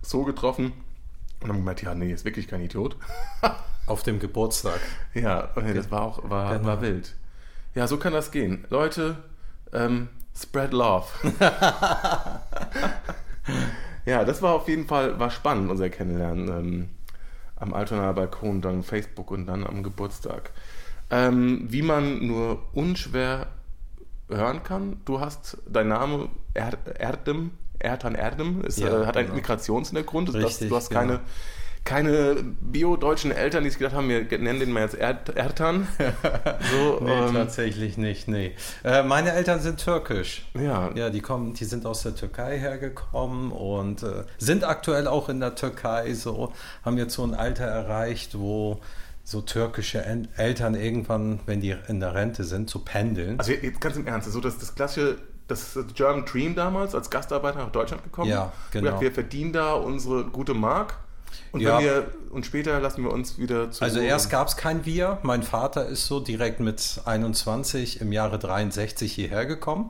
so 0.02 0.24
getroffen 0.24 0.74
und 1.42 1.50
haben 1.50 1.58
gemeint, 1.58 1.82
ja, 1.82 1.94
nee, 1.96 2.12
ist 2.12 2.26
wirklich 2.26 2.48
kein 2.48 2.62
Idiot. 2.62 2.96
Auf 3.86 4.04
dem 4.04 4.20
Geburtstag. 4.20 4.80
ja, 5.14 5.50
und 5.56 5.76
das 5.76 5.92
war 5.92 6.04
auch 6.04 6.30
war, 6.30 6.54
Genau. 6.54 6.68
war 6.68 6.82
wild. 6.82 7.16
Ja, 7.76 7.86
so 7.88 7.98
kann 7.98 8.14
das 8.14 8.32
gehen. 8.32 8.66
Leute, 8.70 9.18
ähm, 9.74 10.08
spread 10.36 10.72
love. 10.72 11.08
ja, 14.06 14.24
das 14.24 14.42
war 14.42 14.54
auf 14.54 14.68
jeden 14.68 14.88
Fall 14.88 15.20
war 15.20 15.30
spannend, 15.32 15.70
unser 15.70 15.90
Kennenlernen 15.90 16.48
ähm, 16.48 16.90
am 17.56 17.74
Altonaer 17.74 18.14
Balkon, 18.14 18.62
dann 18.62 18.84
Facebook 18.84 19.32
und 19.32 19.48
dann 19.48 19.66
am 19.66 19.84
Geburtstag. 19.84 20.52
Ähm, 21.10 21.66
wie 21.70 21.82
man 21.82 22.26
nur 22.26 22.62
unschwer 22.74 23.48
hören 24.30 24.64
kann, 24.64 25.02
du 25.06 25.20
hast 25.20 25.58
dein 25.68 25.90
Name 25.90 26.30
er 26.54 26.78
Erdem, 27.00 27.52
Ertan 27.84 28.16
Erdem, 28.16 28.62
ist, 28.62 28.80
Ja, 28.80 29.04
äh, 29.04 29.06
hat 29.06 29.18
einen 29.18 29.28
genau. 29.28 29.36
Migrationshintergrund. 29.38 30.30
Das- 30.30 30.36
Richtig, 30.36 30.70
du 30.70 30.76
hast 30.76 30.90
genau. 30.90 31.02
keine, 31.02 31.20
keine 31.86 32.36
bio-deutschen 32.62 33.32
Eltern, 33.32 33.64
die 33.66 33.70
sich 33.70 33.78
gedacht 33.78 33.94
haben, 33.96 34.08
wir 34.08 34.24
nennen 34.40 34.60
den 34.62 34.72
mal 34.72 34.82
jetzt 34.84 34.96
Erd 34.96 35.36
Ertan. 35.36 35.88
So, 36.72 37.00
Nee, 37.04 37.12
ähm, 37.12 37.34
tatsächlich 37.34 37.98
nicht, 37.98 38.28
nee. 38.30 38.54
Äh, 38.86 39.04
meine 39.04 39.34
Eltern 39.34 39.60
sind 39.60 39.84
türkisch. 39.84 40.46
ja, 40.54 40.92
Ja, 40.96 41.10
die 41.10 41.20
kommen, 41.20 41.54
die 41.54 41.66
sind 41.66 41.86
aus 41.86 42.04
der 42.04 42.16
Türkei 42.16 42.58
hergekommen 42.58 43.52
und 43.52 44.02
äh, 44.04 44.24
sind 44.38 44.64
aktuell 44.64 45.08
auch 45.08 45.28
in 45.28 45.40
der 45.42 45.56
Türkei 45.56 46.14
so, 46.14 46.54
haben 46.86 46.98
jetzt 46.98 47.14
so 47.16 47.24
ein 47.24 47.34
Alter 47.34 47.66
erreicht, 47.66 48.38
wo 48.40 48.80
so 49.26 49.42
türkische 49.42 50.04
Eltern 50.38 50.76
irgendwann, 50.76 51.40
wenn 51.46 51.60
die 51.62 51.76
in 51.88 52.00
der 52.00 52.14
Rente 52.14 52.44
sind, 52.46 52.70
so 52.70 52.80
pendeln. 52.80 53.40
Also 53.40 53.52
jetzt 53.54 53.80
ganz 53.82 53.96
im 53.98 54.06
Ernst, 54.08 54.30
so 54.32 54.40
das, 54.42 54.58
das 54.58 54.74
klassische, 54.76 55.18
das 55.48 55.78
German 55.94 56.26
Dream 56.26 56.56
damals 56.56 56.96
als 56.96 57.10
Gastarbeiter 57.10 57.60
nach 57.60 57.72
Deutschland 57.72 58.04
gekommen. 58.04 58.30
Ja, 58.30 58.52
genau. 58.72 58.84
Wir, 58.86 58.92
haben- 58.94 59.02
wir 59.02 59.12
verdienen 59.12 59.54
da 59.54 59.74
unsere 59.74 60.24
gute 60.26 60.54
Mark 60.54 60.96
und 61.52 61.62
Ja. 61.62 61.80
wir 61.80 62.08
und 62.32 62.46
später 62.46 62.80
lassen 62.80 63.04
wir 63.04 63.12
uns 63.12 63.38
wieder 63.38 63.70
zu 63.72 63.84
Also 63.84 64.00
erst 64.00 64.30
gab 64.30 64.48
es 64.48 64.56
kein 64.58 64.86
Wir. 64.86 65.18
Mein 65.24 65.44
Vater 65.44 65.86
ist 65.88 66.08
so 66.08 66.20
direkt 66.20 66.60
mit 66.60 67.02
21 67.06 68.02
im 68.02 68.12
Jahre 68.12 68.40
63 68.40 69.12
hierher 69.14 69.46
gekommen, 69.46 69.90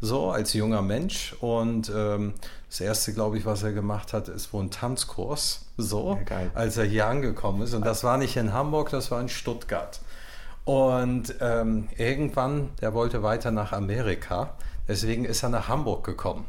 so 0.00 0.30
als 0.30 0.52
junger 0.52 0.82
Mensch. 0.82 1.34
Und 1.40 1.92
ähm, 1.94 2.34
das 2.68 2.80
erste, 2.80 3.12
glaube 3.12 3.38
ich, 3.38 3.46
was 3.46 3.62
er 3.62 3.72
gemacht 3.72 4.12
hat, 4.12 4.28
ist 4.28 4.52
wohl 4.52 4.64
ein 4.64 4.70
Tanzkurs, 4.70 5.66
so, 5.76 6.18
Ja, 6.28 6.36
als 6.54 6.76
er 6.76 6.84
hier 6.84 7.06
angekommen 7.06 7.62
ist. 7.62 7.74
Und 7.74 7.84
das 7.86 8.02
war 8.02 8.16
nicht 8.18 8.36
in 8.36 8.52
Hamburg, 8.52 8.90
das 8.90 9.10
war 9.10 9.20
in 9.20 9.28
Stuttgart. 9.28 10.00
Und 10.64 11.36
ähm, 11.40 11.88
irgendwann, 11.96 12.70
der 12.80 12.92
wollte 12.92 13.22
weiter 13.22 13.50
nach 13.52 13.72
Amerika, 13.72 14.50
deswegen 14.88 15.24
ist 15.24 15.42
er 15.42 15.48
nach 15.48 15.68
Hamburg 15.68 16.04
gekommen. 16.04 16.46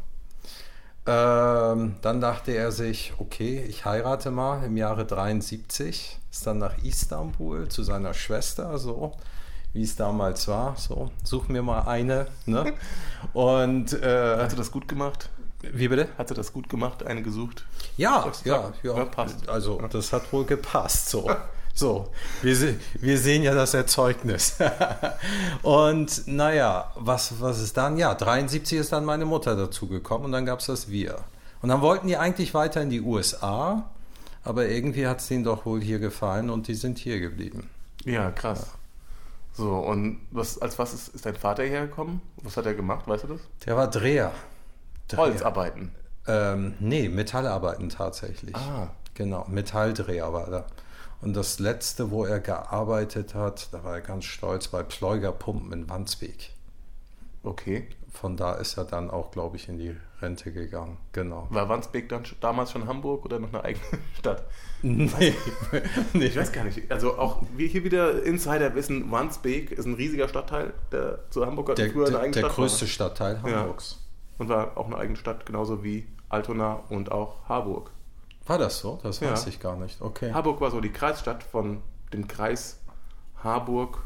Ähm, 1.06 1.96
dann 2.01 2.20
dachte 2.20 2.51
er 2.51 2.72
sich, 2.72 3.13
okay, 3.17 3.63
ich 3.67 3.86
heirate 3.86 4.29
mal 4.29 4.63
im 4.63 4.75
Jahre 4.75 5.06
73, 5.06 6.20
ist 6.29 6.46
dann 6.46 6.58
nach 6.58 6.77
Istanbul 6.84 7.70
zu 7.70 7.84
seiner 7.84 8.13
Schwester, 8.13 8.77
so 8.77 9.13
wie 9.74 9.84
es 9.84 9.96
damals 9.96 10.48
war, 10.48 10.75
so 10.75 11.12
such 11.24 11.48
mir 11.48 11.62
mal 11.62 11.82
eine, 11.82 12.27
ne? 12.46 12.74
Und 13.34 13.94
äh, 13.94 14.38
Hast 14.38 14.53
du 14.53 14.58
das 14.58 14.72
gut 14.72 14.88
gemacht? 14.88 15.29
wie 15.62 15.88
bitte? 15.88 16.08
Hast 16.17 16.29
du 16.29 16.34
das 16.36 16.53
gut 16.53 16.70
gemacht, 16.70 17.06
eine 17.06 17.24
gesucht? 17.24 17.65
Ja, 17.98 18.32
ja, 18.44 18.72
ja, 18.84 19.06
passt. 19.06 19.50
Also 19.50 19.82
das 19.89 20.13
hat 20.13 20.32
wohl 20.32 20.46
gepasst, 20.46 21.10
so. 21.10 21.29
So, 21.77 22.10
wir, 22.41 22.55
se 22.55 22.75
wir 22.96 23.19
sehen 23.19 23.43
ja 23.43 23.53
das 23.53 23.75
Erzeugnis. 23.75 24.57
und 25.62 26.27
naja, 26.27 26.91
was, 26.96 27.39
was 27.39 27.62
ist 27.62 27.77
dann? 27.77 27.98
Ja, 27.98 28.15
73 28.15 28.79
ist 28.79 28.91
dann 28.93 29.05
meine 29.05 29.25
Mutter 29.25 29.55
dazugekommen 29.55 30.25
und 30.25 30.31
dann 30.31 30.48
gab 30.48 30.60
es 30.60 30.65
das 30.65 30.89
Wir. 30.89 31.19
Und 31.62 31.69
dann 31.69 31.81
wollten 31.81 32.07
die 32.07 32.17
eigentlich 32.17 32.55
weiter 32.55 32.81
in 32.81 32.89
die 32.89 33.01
USA, 33.01 33.91
aber 34.43 34.67
irgendwie 34.67 35.05
hat 35.05 35.19
es 35.19 35.27
denen 35.27 35.43
doch 35.43 35.67
wohl 35.67 35.79
hier 35.79 36.00
gefallen 36.00 36.50
und 36.50 36.67
die 36.67 36.74
sind 36.74 36.98
hier 36.98 37.19
geblieben. 37.19 37.69
Ja, 38.05 38.31
krass. 38.31 38.72
So, 39.53 39.75
und 39.75 40.19
was, 40.31 40.60
als 40.60 40.79
was 40.79 40.96
ist, 40.96 41.10
ist 41.10 41.27
dein 41.27 41.36
Vater 41.36 41.62
hergekommen? 41.62 42.22
Was 42.41 42.57
hat 42.57 42.65
er 42.65 42.74
gemacht, 42.74 43.07
weißt 43.07 43.25
du 43.25 43.27
das? 43.27 43.41
Der 43.67 43.77
war 43.77 43.88
Dreher. 43.88 44.31
Dreher. 45.10 45.19
Holzarbeiten. 45.19 45.91
Ähm, 46.25 46.74
nee, 46.79 47.07
Metallarbeiten 47.07 47.89
tatsächlich. 47.89 48.55
Ah. 48.55 48.89
Genau, 49.13 49.46
Metalldreher 49.48 50.34
war 50.34 50.48
er. 50.48 50.65
Und 51.21 51.36
das 51.36 51.59
letzte, 51.59 52.12
wo 52.12 52.25
er 52.25 52.39
gearbeitet 52.39 53.33
hat, 53.33 53.69
da 53.74 53.83
war 53.83 53.95
er 53.95 54.01
ganz 54.01 54.25
stolz 54.25 54.67
bei 54.67 54.83
Pleuger 54.83 55.31
Pumpen 55.31 55.74
in 55.74 55.89
Wandsbek. 55.89 56.51
Okay. 57.43 57.88
Von 58.12 58.38
da 58.38 58.53
ist 58.53 58.77
er 58.77 58.86
dann 58.86 59.09
auch, 59.09 59.31
glaube 59.31 59.57
ich, 59.57 59.69
in 59.69 59.77
die 59.77 59.95
Rente 60.21 60.51
gegangen. 60.51 60.97
Genau. 61.12 61.47
War 61.50 61.69
Wandsbek 61.69 62.09
dann 62.09 62.24
damals 62.41 62.71
schon 62.71 62.88
Hamburg 62.88 63.25
oder 63.25 63.39
noch 63.39 63.50
eine 63.50 63.63
eigene 63.63 63.86
Stadt? 64.17 64.43
Nee, 64.81 65.33
nee. 66.13 66.25
Ich 66.25 66.36
weiß 66.36 66.51
gar 66.51 66.63
nicht. 66.63 66.91
Also 66.91 67.17
auch 67.17 67.41
wir 67.55 67.67
hier 67.67 67.83
wieder 67.83 68.24
Insider 68.24 68.74
wissen, 68.75 69.12
Wandsbek 69.12 69.71
ist 69.71 69.86
ein 69.86 69.93
riesiger 69.93 70.27
Stadtteil, 70.27 70.74
der 70.91 71.29
zu 71.29 71.45
Hamburg 71.45 71.69
hat 71.69 71.77
Der, 71.77 71.91
früher 71.91 72.07
eine 72.07 72.12
der, 72.12 72.19
eigene 72.21 72.33
der 72.33 72.39
Stadt 72.41 72.55
größte 72.55 72.81
war. 72.81 72.88
Stadtteil 72.88 73.41
Ja. 73.45 73.59
Hamburgs. 73.59 74.00
Und 74.38 74.50
war 74.50 74.77
auch 74.77 74.86
eine 74.86 74.97
eigene 74.97 75.17
Stadt, 75.17 75.45
genauso 75.45 75.83
wie 75.83 76.07
Altona 76.29 76.83
und 76.89 77.12
auch 77.12 77.47
Harburg. 77.47 77.91
War 78.48 78.58
das 78.58 78.80
so? 78.80 79.00
Das 79.04 79.20
Ja. 79.20 79.32
weiß 79.32 79.48
ich 79.48 79.60
gar 79.60 79.75
nicht. 79.77 80.01
Okay. 80.01 80.34
Harburg 80.34 80.62
war 80.62 80.72
so 80.72 80.80
die 80.82 80.92
Kreisstadt 80.92 81.44
von 81.44 81.82
dem 82.13 82.27
Kreis 82.27 82.80
Harburg, 83.44 84.00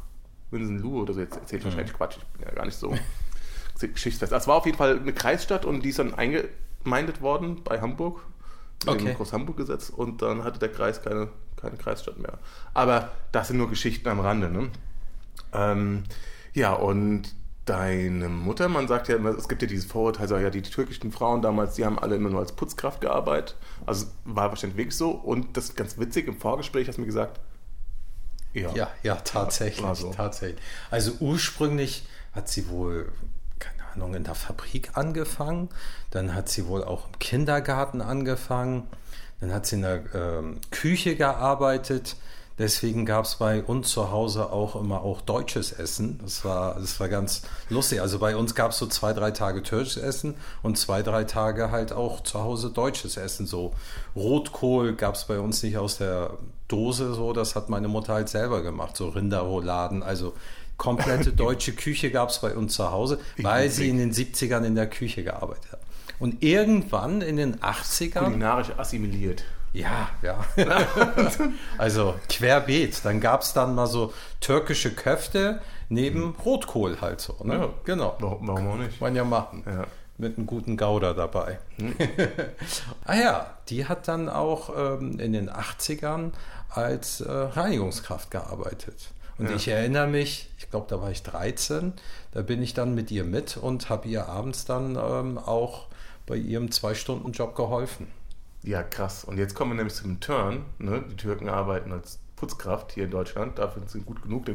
Winsenlohe 0.49 1.03
oder 1.03 1.13
so. 1.13 1.19
Jetzt 1.21 1.37
erzähle 1.37 1.59
ich 1.59 1.65
Mhm. 1.65 1.69
wahrscheinlich 1.69 1.93
Quatsch, 1.93 2.17
ich 2.17 2.25
bin 2.27 2.47
ja 2.47 2.53
gar 2.53 2.65
nicht 2.65 2.77
so 2.77 2.93
geschichtsfest. 3.79 4.31
Es 4.31 4.47
war 4.47 4.55
auf 4.57 4.65
jeden 4.65 4.77
Fall 4.77 4.99
eine 4.99 5.13
Kreisstadt 5.13 5.65
und 5.65 5.83
die 5.83 5.89
ist 5.89 5.99
dann 5.99 6.13
eingemeindet 6.13 7.21
worden 7.21 7.63
bei 7.63 7.81
Hamburg. 7.81 8.21
Mit 8.85 8.95
Okay. 8.95 9.05
dem 9.05 9.15
Groß-Hamburg-Gesetz 9.15 9.89
und 9.89 10.23
dann 10.23 10.43
hatte 10.43 10.57
der 10.57 10.69
Kreis 10.71 11.03
keine, 11.03 11.29
keine 11.55 11.77
Kreisstadt 11.77 12.17
mehr. 12.17 12.39
Aber 12.73 13.11
das 13.31 13.49
sind 13.49 13.57
nur 13.57 13.69
Geschichten 13.69 14.07
am 14.09 14.19
Rande. 14.19 14.49
Ne? 14.49 14.71
Ähm, 15.53 16.03
ja, 16.53 16.73
und 16.73 17.31
deine 17.65 18.27
Mutter, 18.27 18.67
man 18.69 18.87
sagt 18.87 19.07
ja 19.07 19.15
immer, 19.15 19.29
es 19.29 19.47
gibt 19.47 19.61
ja 19.61 19.67
dieses 19.67 19.85
Vorurteil, 19.85 20.27
so, 20.27 20.37
ja, 20.37 20.49
die 20.49 20.61
türkischen 20.61 21.11
Frauen 21.11 21.41
damals, 21.41 21.75
die 21.75 21.85
haben 21.85 21.99
alle 21.99 22.15
immer 22.15 22.29
nur 22.29 22.39
als 22.39 22.53
Putzkraft 22.53 23.01
gearbeitet. 23.01 23.55
Also 23.85 24.07
war 24.25 24.49
wahrscheinlich 24.49 24.77
wirklich 24.77 24.97
so. 24.97 25.11
Und 25.11 25.55
das 25.57 25.65
ist 25.65 25.77
ganz 25.77 25.97
witzig, 25.97 26.27
im 26.27 26.37
Vorgespräch 26.37 26.87
hast 26.87 26.97
du 26.97 27.01
mir 27.01 27.07
gesagt, 27.07 27.39
ja, 28.53 28.71
Ja, 28.73 28.91
ja, 29.03 29.15
tatsächlich, 29.15 29.83
War 29.83 29.95
so. 29.95 30.11
tatsächlich. 30.11 30.59
Also 30.89 31.13
ursprünglich 31.19 32.05
hat 32.33 32.49
sie 32.49 32.67
wohl, 32.67 33.11
keine 33.59 33.83
Ahnung, 33.93 34.15
in 34.15 34.23
der 34.23 34.35
Fabrik 34.35 34.97
angefangen, 34.97 35.69
dann 36.09 36.33
hat 36.35 36.49
sie 36.49 36.67
wohl 36.67 36.83
auch 36.83 37.07
im 37.07 37.19
Kindergarten 37.19 38.01
angefangen, 38.01 38.87
dann 39.39 39.53
hat 39.53 39.65
sie 39.65 39.75
in 39.77 39.81
der 39.83 40.03
ähm, 40.13 40.59
Küche 40.71 41.15
gearbeitet. 41.15 42.15
Deswegen 42.61 43.07
gab 43.07 43.25
es 43.25 43.37
bei 43.37 43.63
uns 43.63 43.89
zu 43.89 44.11
Hause 44.11 44.51
auch 44.51 44.75
immer 44.75 45.01
auch 45.01 45.21
deutsches 45.21 45.71
Essen. 45.71 46.19
Das 46.21 46.45
war, 46.45 46.75
das 46.75 46.99
war 46.99 47.09
ganz 47.09 47.41
lustig. 47.69 48.01
Also 48.01 48.19
bei 48.19 48.35
uns 48.35 48.53
gab 48.53 48.69
es 48.69 48.77
so 48.77 48.85
zwei, 48.85 49.13
drei 49.13 49.31
Tage 49.31 49.63
türkisches 49.63 50.03
Essen 50.03 50.35
und 50.61 50.77
zwei, 50.77 51.01
drei 51.01 51.23
Tage 51.23 51.71
halt 51.71 51.91
auch 51.91 52.21
zu 52.21 52.43
Hause 52.43 52.69
deutsches 52.69 53.17
Essen. 53.17 53.47
So 53.47 53.73
Rotkohl 54.15 54.93
gab 54.93 55.15
es 55.15 55.25
bei 55.25 55.39
uns 55.39 55.63
nicht 55.63 55.79
aus 55.79 55.97
der 55.97 56.37
Dose 56.67 57.15
so, 57.15 57.33
das 57.33 57.55
hat 57.55 57.69
meine 57.69 57.87
Mutter 57.87 58.13
halt 58.13 58.29
selber 58.29 58.61
gemacht. 58.61 58.95
So 58.95 59.09
Rinderrouladen, 59.09 60.03
also 60.03 60.33
komplette 60.77 61.31
deutsche 61.33 61.73
Küche 61.73 62.11
gab 62.11 62.29
es 62.29 62.41
bei 62.41 62.55
uns 62.55 62.75
zu 62.75 62.91
Hause, 62.91 63.17
weil 63.37 63.71
sie 63.71 63.89
in 63.89 63.97
den 63.97 64.13
70ern 64.13 64.63
in 64.65 64.75
der 64.75 64.87
Küche 64.87 65.23
gearbeitet 65.23 65.71
hat. 65.71 65.81
Und 66.19 66.43
irgendwann 66.43 67.21
in 67.21 67.37
den 67.37 67.55
80ern 67.55 68.25
kulinarisch 68.25 68.69
assimiliert. 68.77 69.43
Ja, 69.73 70.09
ja. 70.21 70.39
also 71.77 72.15
querbeet. 72.29 73.03
Dann 73.05 73.19
gab 73.19 73.41
es 73.41 73.53
dann 73.53 73.75
mal 73.75 73.87
so 73.87 74.13
türkische 74.39 74.91
Köfte 74.93 75.61
neben 75.89 76.35
Rotkohl 76.45 76.99
halt 77.01 77.21
so. 77.21 77.35
Ne? 77.43 77.55
Ja. 77.55 77.69
Genau. 77.85 78.17
Warum, 78.19 78.49
auch 78.49 78.75
nicht? 78.77 78.99
Man 79.01 79.15
ja 79.15 79.23
machen. 79.23 79.63
Ja. 79.65 79.85
Mit 80.17 80.37
einem 80.37 80.45
guten 80.45 80.77
Gouda 80.77 81.13
dabei. 81.13 81.59
ah 83.05 83.15
ja, 83.15 83.47
die 83.69 83.85
hat 83.87 84.07
dann 84.07 84.29
auch 84.29 84.69
ähm, 84.77 85.19
in 85.19 85.33
den 85.33 85.49
80ern 85.49 86.31
als 86.69 87.21
äh, 87.21 87.31
Reinigungskraft 87.31 88.29
gearbeitet. 88.29 89.09
Und 89.37 89.49
Ja. 89.49 89.55
ich 89.55 89.67
erinnere 89.67 90.07
mich, 90.07 90.51
ich 90.59 90.69
glaube, 90.69 90.85
da 90.89 91.01
war 91.01 91.09
ich 91.09 91.23
13, 91.23 91.93
da 92.33 92.41
bin 92.43 92.61
ich 92.61 92.73
dann 92.73 92.93
mit 92.93 93.09
ihr 93.09 93.23
mit 93.23 93.57
und 93.57 93.89
habe 93.89 94.07
ihr 94.07 94.27
abends 94.27 94.65
dann 94.65 94.95
ähm, 94.95 95.37
auch 95.39 95.87
bei 96.27 96.35
ihrem 96.35 96.71
Zwei-Stunden-Job 96.71 97.55
geholfen. 97.55 98.07
Ja, 98.63 98.83
krass. 98.83 99.23
Und 99.23 99.37
jetzt 99.37 99.55
kommen 99.55 99.71
wir 99.71 99.75
nämlich 99.75 99.95
zum 99.95 100.19
Turn. 100.19 100.65
Ne? 100.77 101.03
Die 101.09 101.15
Türken 101.15 101.49
arbeiten 101.49 101.91
als 101.91 102.19
Putzkraft 102.35 102.91
hier 102.91 103.05
in 103.05 103.11
Deutschland. 103.11 103.57
Dafür 103.57 103.81
sind 103.81 103.89
sie 103.89 104.01
gut 104.01 104.21
genug. 104.21 104.45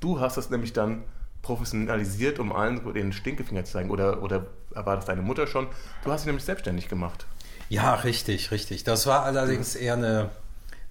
Du 0.00 0.20
hast 0.20 0.36
das 0.36 0.50
nämlich 0.50 0.72
dann 0.72 1.04
professionalisiert, 1.42 2.38
um 2.38 2.52
allen 2.52 2.92
den 2.94 3.12
Stinkefinger 3.12 3.64
zu 3.64 3.72
zeigen. 3.72 3.90
Oder, 3.90 4.22
oder 4.22 4.46
war 4.70 4.96
das 4.96 5.06
deine 5.06 5.22
Mutter 5.22 5.46
schon? 5.46 5.68
Du 6.02 6.10
hast 6.10 6.22
sie 6.22 6.28
nämlich 6.28 6.44
selbstständig 6.44 6.88
gemacht. 6.88 7.26
Ja, 7.68 7.94
richtig, 7.94 8.50
richtig. 8.50 8.84
Das 8.84 9.06
war 9.06 9.24
allerdings 9.24 9.74
eher 9.74 9.94
eine 9.94 10.30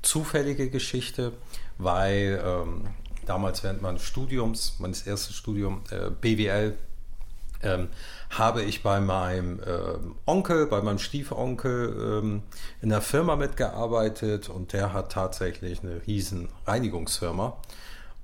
zufällige 0.02 0.70
Geschichte, 0.70 1.34
weil 1.78 2.42
ähm, 2.44 2.88
damals 3.26 3.64
während 3.64 3.82
meines 3.82 4.04
Studiums, 4.04 4.76
meines 4.80 5.06
ersten 5.06 5.34
Studiums, 5.34 5.92
äh, 5.92 6.12
BWL, 6.22 6.76
ähm, 7.62 7.88
habe 8.38 8.64
ich 8.64 8.84
bei 8.84 9.00
meinem 9.00 9.60
ähm, 9.66 10.16
Onkel, 10.26 10.68
bei 10.68 10.82
meinem 10.82 11.00
Stiefonkel 11.00 12.22
ähm, 12.24 12.44
in 12.82 12.90
der 12.90 13.02
Firma 13.02 13.36
mitgearbeitet 13.36 14.50
und 14.50 14.74
der 14.74 14.94
hat 14.94 15.12
tatsächlich 15.12 15.84
eine 15.84 16.02
riesen 16.08 16.50
Reinigungsfirma. 16.66 17.58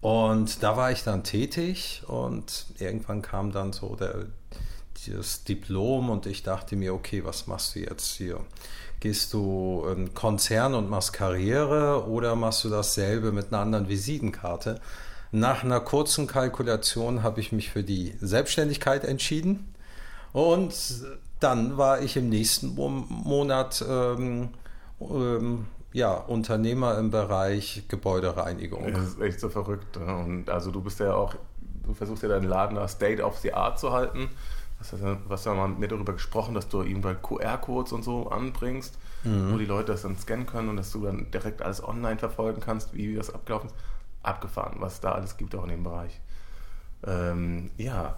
Und 0.01 0.63
da 0.63 0.77
war 0.77 0.91
ich 0.91 1.03
dann 1.03 1.23
tätig 1.23 2.03
und 2.07 2.65
irgendwann 2.79 3.21
kam 3.21 3.51
dann 3.51 3.73
so 3.73 3.95
der, 3.95 4.27
dieses 5.05 5.43
Diplom 5.43 6.09
und 6.09 6.25
ich 6.25 6.43
dachte 6.43 6.75
mir, 6.75 6.93
okay, 6.93 7.23
was 7.25 7.47
machst 7.47 7.75
du 7.75 7.79
jetzt 7.79 8.15
hier? 8.15 8.39
Gehst 9.01 9.33
du 9.33 9.85
in 9.95 10.13
Konzern 10.13 10.73
und 10.73 10.89
machst 10.89 11.13
Karriere 11.13 12.07
oder 12.07 12.35
machst 12.35 12.63
du 12.63 12.69
dasselbe 12.69 13.31
mit 13.31 13.47
einer 13.47 13.61
anderen 13.61 13.89
Visitenkarte? 13.89 14.81
Nach 15.31 15.63
einer 15.63 15.79
kurzen 15.79 16.25
Kalkulation 16.25 17.21
habe 17.21 17.39
ich 17.39 17.51
mich 17.51 17.69
für 17.69 17.83
die 17.83 18.15
Selbstständigkeit 18.19 19.03
entschieden 19.03 19.75
und 20.33 20.73
dann 21.39 21.77
war 21.77 22.01
ich 22.01 22.17
im 22.17 22.29
nächsten 22.29 22.75
Mo- 22.75 22.89
Monat 22.89 23.83
ähm, 23.87 24.49
ähm, 24.99 25.65
ja, 25.93 26.13
Unternehmer 26.13 26.97
im 26.97 27.09
Bereich 27.11 27.83
Gebäudereinigung. 27.87 28.91
Das 28.93 29.07
ist 29.07 29.21
echt 29.21 29.39
so 29.39 29.49
verrückt. 29.49 29.97
Ne? 29.99 30.15
Und 30.17 30.49
also 30.49 30.69
du 30.71 30.81
bist 30.81 30.99
ja 30.99 31.13
auch, 31.15 31.35
du 31.85 31.93
versuchst 31.93 32.21
ja 32.23 32.29
deinen 32.29 32.47
Laden 32.47 32.75
da 32.75 32.87
State 32.87 33.23
of 33.23 33.37
the 33.39 33.53
Art 33.53 33.79
zu 33.79 33.91
halten. 33.91 34.29
Du 34.91 35.29
hast 35.29 35.45
ja 35.45 35.53
mal 35.53 35.67
mit 35.67 35.79
mir 35.79 35.87
darüber 35.89 36.13
gesprochen, 36.13 36.53
dass 36.55 36.69
du 36.69 36.81
irgendwann 36.83 37.21
QR-Codes 37.21 37.91
und 37.91 38.03
so 38.03 38.29
anbringst, 38.29 38.97
wo 39.53 39.57
die 39.57 39.65
Leute 39.65 39.91
das 39.91 40.03
dann 40.03 40.15
scannen 40.17 40.45
können 40.45 40.69
und 40.69 40.77
dass 40.77 40.91
du 40.91 41.03
dann 41.03 41.29
direkt 41.31 41.61
alles 41.61 41.83
online 41.83 42.17
verfolgen 42.17 42.61
kannst, 42.61 42.93
wie 42.93 43.15
das 43.15 43.33
abgelaufen 43.33 43.67
ist. 43.69 43.75
Abgefahren, 44.23 44.75
was 44.79 45.01
da 45.01 45.11
alles 45.13 45.35
gibt 45.37 45.53
auch 45.55 45.63
in 45.63 45.69
dem 45.69 45.83
Bereich. 45.83 46.21
Ähm, 47.05 47.71
ja. 47.77 48.15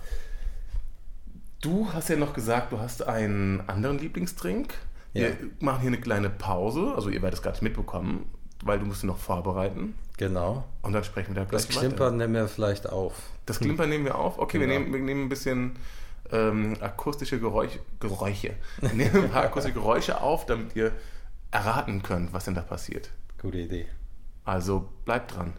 Du 1.62 1.94
hast 1.94 2.10
ja 2.10 2.16
noch 2.16 2.34
gesagt, 2.34 2.72
du 2.72 2.80
hast 2.80 3.04
einen 3.08 3.62
anderen 3.70 4.00
Lieblingstrink. 4.00 4.74
Ja. 5.14 5.28
Wir 5.28 5.38
machen 5.60 5.82
hier 5.82 5.90
eine 5.90 6.00
kleine 6.02 6.30
Pause, 6.30 6.94
also 6.96 7.10
ihr 7.10 7.22
werdet 7.22 7.38
es 7.40 7.44
gar 7.44 7.52
nicht 7.52 7.62
mitbekommen, 7.62 8.26
weil 8.64 8.80
du 8.80 8.86
musst 8.86 9.04
ihn 9.04 9.08
noch 9.08 9.18
vorbereiten. 9.18 9.94
Genau. 10.18 10.64
Und 10.82 10.94
dann 10.94 11.04
sprechen 11.04 11.36
wir 11.36 11.44
da 11.44 11.50
gleich 11.50 11.68
Das 11.68 11.78
Klimpern 11.78 12.18
nehmen 12.18 12.34
wir 12.34 12.48
vielleicht 12.48 12.90
auf. 12.90 13.14
Das 13.46 13.60
Klimpern 13.60 13.90
nehmen 13.90 14.06
wir 14.06 14.16
auf. 14.16 14.40
Okay, 14.40 14.60
wir, 14.60 14.68
Ja. 14.68 14.80
nehmen, 14.80 14.94
wir 14.94 15.00
nehmen 15.02 15.26
ein 15.26 15.30
bisschen 15.30 15.76
ähm, 16.32 16.78
akustische 16.80 17.40
Geräusch, 17.40 17.78
Geräusche. 18.00 18.54
Wir 18.80 18.94
nehmen 18.94 19.26
ein 19.26 19.32
paar 19.32 19.44
akustische 19.44 19.74
Geräusche 19.74 20.22
auf, 20.22 20.46
damit 20.46 20.76
ihr 20.78 20.94
erraten 21.52 22.02
könnt, 22.04 22.32
was 22.32 22.46
denn 22.46 22.56
da 22.56 22.62
passiert. 22.62 23.10
Gute 23.42 23.58
Idee. 23.58 23.86
Also 24.46 24.88
bleibt 25.04 25.36
dran. 25.36 25.54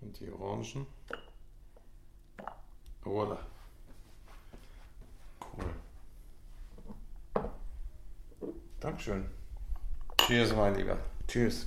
Und 0.00 0.20
die 0.20 0.30
Orangen. 0.30 0.86
Voilà. 3.04 3.38
Cool. 5.40 5.64
Dankeschön. 8.80 9.26
Cheers, 10.20 10.54
mein 10.54 10.74
Lieber. 10.74 10.98
Tschüss. 11.34 11.66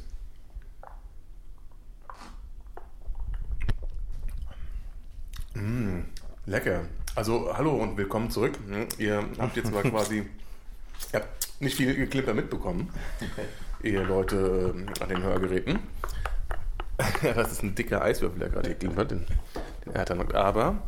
Mm, 5.56 6.04
lecker. 6.46 6.86
Also, 7.16 7.54
hallo 7.54 7.72
und 7.72 7.98
willkommen 7.98 8.32
zurück. 8.32 8.58
Ihr 8.98 9.26
habt 9.38 9.58
jetzt 9.58 9.68
zwar 9.68 9.84
quasi 9.84 10.20
ihr 11.12 11.20
habt 11.20 11.50
nicht 11.60 11.76
viel 11.76 11.94
Geklimper 11.94 12.34
mitbekommen, 12.34 12.94
ihr 13.84 14.06
Leute 14.06 14.74
ähm, 14.74 14.86
an 15.02 15.10
den 15.10 15.22
Hörgeräten. 15.22 15.80
Ja, 17.22 17.34
das 17.34 17.52
ist 17.52 17.62
ein 17.62 17.76
dicker 17.76 18.02
Eiswürfel, 18.02 18.40
der 18.40 18.48
gerade 18.48 18.70
hier 18.70 18.78
glimmert, 18.78 19.12
den, 19.12 19.26
den 19.86 19.96
Ertan. 19.96 20.32
Aber, 20.32 20.82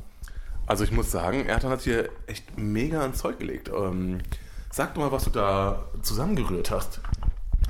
also 0.67 0.85
ich 0.85 0.93
muss 0.93 1.11
sagen, 1.11 1.47
Ertan 1.47 1.71
hat 1.71 1.81
hier 1.81 2.07
echt 2.27 2.57
mega 2.57 3.01
ans 3.01 3.17
Zeug 3.17 3.39
gelegt. 3.39 3.69
Ähm, 3.77 4.19
sag 4.71 4.93
doch 4.93 5.01
mal, 5.01 5.11
was 5.11 5.25
du 5.25 5.31
da 5.31 5.89
zusammengerührt 6.01 6.71
hast. 6.71 7.01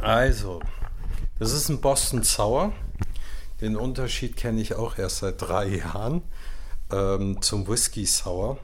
Also, 0.01 0.61
das 1.39 1.53
ist 1.53 1.69
ein 1.69 1.81
Boston 1.81 2.23
Sour. 2.23 2.73
Den 3.61 3.75
Unterschied 3.75 4.37
kenne 4.37 4.61
ich 4.61 4.75
auch 4.75 4.97
erst 4.97 5.17
seit 5.17 5.41
drei 5.41 5.67
Jahren 5.67 6.21
ähm, 6.91 7.41
zum 7.41 7.67
Whisky 7.67 8.05
Sour. 8.05 8.57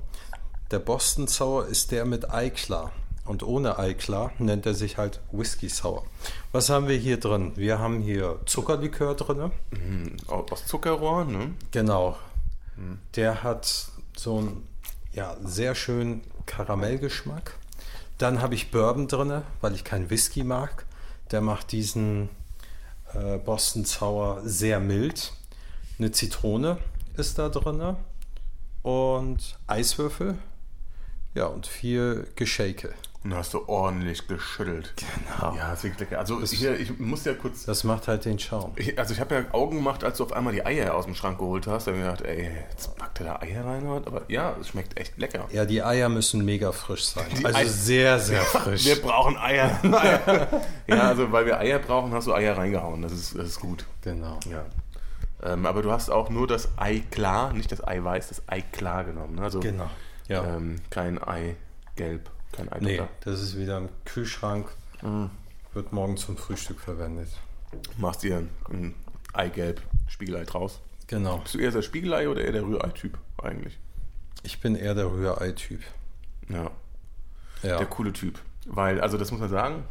Der 0.72 0.80
Boston 0.80 1.28
Sour 1.28 1.68
ist 1.68 1.92
der 1.92 2.06
mit 2.06 2.32
Eiklar. 2.32 2.92
Und 3.26 3.42
ohne 3.42 3.80
Eiklar 3.80 4.32
nennt 4.38 4.66
er 4.66 4.76
sich 4.76 4.98
halt 4.98 5.20
Whisky 5.32 5.68
Sour. 5.68 6.06
Was 6.52 6.70
haben 6.70 6.88
wir 6.88 6.98
hier 6.98 7.20
drin? 7.20 7.54
Wir 7.56 7.80
haben 7.80 8.02
hier 8.02 8.40
Zuckerlikör 8.46 9.16
drin. 9.16 9.52
Mhm, 9.72 10.18
aus 10.28 10.66
Zuckerrohr, 10.66 11.26
ne? 11.26 11.54
Genau. 11.72 12.18
Der 13.16 13.42
hat 13.42 13.88
so 14.16 14.38
einen 14.38 14.68
ja, 15.14 15.38
sehr 15.44 15.76
schönen 15.76 16.22
Karamellgeschmack. 16.46 17.58
Dann 18.18 18.42
habe 18.42 18.54
ich 18.54 18.72
Bourbon 18.72 19.08
drin, 19.08 19.42
weil 19.62 19.74
ich 19.74 19.84
keinen 19.84 20.10
Whisky 20.10 20.44
mag. 20.44 20.86
Der 21.32 21.42
macht 21.42 21.72
diesen 21.72 22.30
äh, 23.16 23.38
Boston 23.38 23.86
Sour 23.86 24.42
sehr 24.44 24.80
mild. 24.80 25.34
Eine 25.98 26.12
Zitrone 26.12 26.78
ist 27.18 27.40
da 27.40 27.50
drin 27.50 27.96
und 28.82 29.58
Eiswürfel. 29.68 30.38
Ja, 31.36 31.46
und 31.48 31.68
viel 31.68 32.28
Geschake. 32.36 32.94
Und 33.24 33.34
hast 33.34 33.56
du 33.56 33.68
ordentlich 33.68 34.28
geschüttelt. 34.28 34.94
Genau. 34.98 35.56
Ja, 35.56 35.70
das 35.72 35.80
ist 35.80 35.84
wirklich 35.86 36.00
lecker. 36.12 36.20
Also 36.20 36.42
hier, 36.44 36.80
ich 36.80 37.00
muss 37.00 37.26
ja 37.26 37.34
kurz. 37.34 37.66
Das 37.66 37.84
macht 37.84 38.08
halt 38.08 38.24
den 38.26 38.38
Schaum. 38.38 38.74
Ich, 38.76 39.00
also 39.00 39.16
ich 39.16 39.20
habe 39.20 39.34
ja 39.34 39.42
Augen 39.52 39.78
gemacht, 39.78 40.04
als 40.04 40.20
du 40.20 40.26
auf 40.26 40.32
einmal 40.32 40.54
die 40.54 40.64
Eier 40.64 40.94
aus 40.94 41.06
dem 41.06 41.16
Schrank 41.16 41.40
geholt 41.40 41.66
hast. 41.66 41.88
Da 41.88 41.92
habe 41.92 42.00
ich 42.02 42.06
gedacht, 42.06 42.22
ey, 42.22 42.52
jetzt 42.70 42.96
packt 42.98 43.20
er 43.22 43.26
da 43.26 43.40
Eier 43.42 43.66
rein. 43.66 43.88
Oder? 43.88 44.06
Aber 44.06 44.22
ja, 44.28 44.56
es 44.62 44.68
schmeckt 44.68 45.00
echt 45.00 45.18
lecker. 45.18 45.46
Ja, 45.52 45.66
die 45.66 45.82
Eier 45.82 46.08
müssen 46.08 46.46
mega 46.46 46.72
frisch 46.72 47.04
sein. 47.06 47.26
Die 47.40 47.44
also 47.46 47.58
Ei- 47.58 47.66
sehr, 47.66 48.20
sehr 48.20 48.42
frisch. 48.44 48.86
Wir 48.86 49.02
brauchen 49.02 49.36
Eier. 49.38 49.72
ja, 50.88 51.00
also 51.10 51.32
weil 51.32 51.48
wir 51.48 51.58
Eier 51.60 51.80
brauchen, 51.80 52.14
hast 52.14 52.28
du 52.28 52.34
Eier 52.36 52.56
reingehauen. 52.56 53.02
Das 53.02 53.12
ist, 53.12 53.36
das 53.36 53.48
ist 53.48 53.60
gut. 53.60 53.86
Genau. 54.04 54.40
Ja. 54.52 54.64
Ähm, 55.52 55.66
aber 55.66 55.82
du 55.82 55.92
hast 55.92 56.12
auch 56.12 56.30
nur 56.30 56.46
das 56.48 56.70
Ei 56.78 57.02
klar, 57.10 57.54
nicht 57.54 57.72
das 57.72 57.86
Eiweiß, 57.86 58.30
das 58.30 58.44
Ei 58.48 58.62
klar 58.62 59.04
genommen. 59.04 59.36
ne? 59.36 59.42
Also 59.42 59.60
Genau. 59.62 59.90
Ja. 60.28 60.44
ähm, 60.56 60.78
kein 60.90 61.22
Ei 61.22 61.56
gelb, 61.96 62.30
kein 62.52 62.72
Ei 62.72 62.80
nee, 62.82 63.02
das 63.24 63.42
ist 63.42 63.58
wieder 63.58 63.78
im 63.78 63.90
Kühlschrank. 64.06 64.70
Wird 65.74 65.92
morgen 65.94 66.18
zum 66.18 66.36
Frühstück 66.38 66.80
verwendet. 66.80 67.30
Machst 67.98 68.24
dir 68.24 68.38
ein, 68.38 68.50
ein 68.72 68.96
Eigelb 69.34 69.82
Spiegelei 70.08 70.46
draus. 70.46 70.80
Genau. 71.08 71.38
Bist 71.40 71.54
du 71.54 71.60
eher 71.60 71.72
der 71.72 71.82
Spiegelei 71.82 72.28
oder 72.30 72.42
eher 72.44 72.54
der 72.54 72.64
Rührei-Typ 72.64 73.18
eigentlich? 73.44 73.78
Ich 74.44 74.62
bin 74.62 74.76
eher 74.76 74.96
der 74.96 75.06
Rührei-Typ. 75.12 75.82
Ja, 76.50 76.72
Ja. 77.62 77.78
der 77.78 77.86
coole 77.88 78.14
Typ. 78.14 78.40
Weil, 78.66 79.02
also 79.02 79.18
das 79.18 79.32
muss 79.32 79.40
man 79.42 79.50
sagen, 79.50 79.84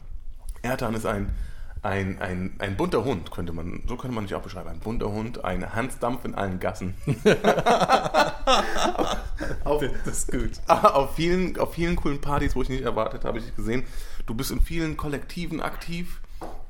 Ertan 0.63 0.95
ist 0.95 1.07
ein, 1.07 1.35
ein, 1.83 2.21
ein, 2.21 2.55
ein 2.59 2.77
bunter 2.77 3.05
Hund, 3.05 3.31
könnte 3.31 3.53
man, 3.53 3.83
so 3.87 3.97
könnte 3.97 4.15
man 4.15 4.25
dich 4.25 4.35
auch 4.35 4.43
beschreiben. 4.43 4.71
Ein 4.71 4.81
bunter 4.81 5.13
Hund, 5.13 5.45
ein 5.45 5.75
Hansdampf 5.75 6.25
in 6.25 6.35
allen 6.35 6.59
Gassen. 6.59 6.95
auf, 9.65 9.83
das 10.05 10.19
ist 10.19 10.33
gut. 10.33 10.51
auf, 10.69 11.15
vielen, 11.15 11.59
auf 11.59 11.75
vielen 11.75 11.97
coolen 11.97 12.21
Partys, 12.21 12.55
wo 12.55 12.63
ich 12.63 12.69
nicht 12.69 12.83
erwartet 12.83 13.25
habe, 13.25 13.39
ich 13.39 13.45
dich 13.45 13.57
gesehen. 13.57 13.85
Du 14.27 14.35
bist 14.35 14.51
in 14.51 14.61
vielen 14.61 14.97
Kollektiven 14.97 15.61
aktiv. 15.61 16.21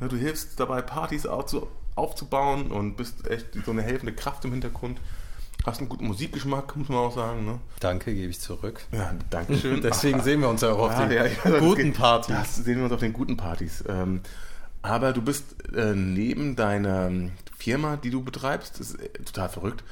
Du 0.00 0.16
hilfst 0.16 0.60
dabei, 0.60 0.82
Partys 0.82 1.26
aufzu, 1.26 1.68
aufzubauen 1.94 2.70
und 2.70 2.96
bist 2.96 3.28
echt 3.28 3.46
so 3.64 3.70
eine 3.70 3.82
helfende 3.82 4.12
Kraft 4.12 4.44
im 4.44 4.52
Hintergrund. 4.52 5.00
Hast 5.64 5.80
einen 5.80 5.88
guten 5.88 6.06
Musikgeschmack, 6.06 6.76
muss 6.76 6.88
man 6.88 6.98
auch 6.98 7.14
sagen. 7.14 7.46
Ne? 7.46 7.58
Danke, 7.80 8.14
gebe 8.14 8.28
ich 8.28 8.40
zurück. 8.40 8.84
Ja, 8.92 9.14
danke 9.30 9.56
schön. 9.56 9.80
Deswegen 9.82 10.20
sehen 10.20 10.40
wir 10.40 10.48
uns 10.50 10.60
ja 10.60 10.72
auch 10.72 10.90
auf 10.90 10.92
Ja, 10.92 11.06
den 11.06 11.16
ja, 11.16 11.24
ja, 11.26 11.58
guten 11.58 11.92
Partys. 11.94 12.34
Das 12.34 12.56
sehen 12.56 12.76
wir 12.78 12.84
uns 12.84 12.92
auf 12.92 13.00
den 13.00 13.14
guten 13.14 13.36
Partys. 13.36 13.82
Ähm, 13.88 14.20
aber 14.82 15.14
du 15.14 15.22
bist 15.22 15.56
äh, 15.74 15.94
neben 15.94 16.56
deiner 16.56 17.10
Firma, 17.56 17.96
die 17.96 18.10
du 18.10 18.22
betreibst, 18.22 18.78
das 18.78 18.90
ist 18.90 19.00
äh, 19.00 19.08
total 19.24 19.48
verrückt, 19.48 19.82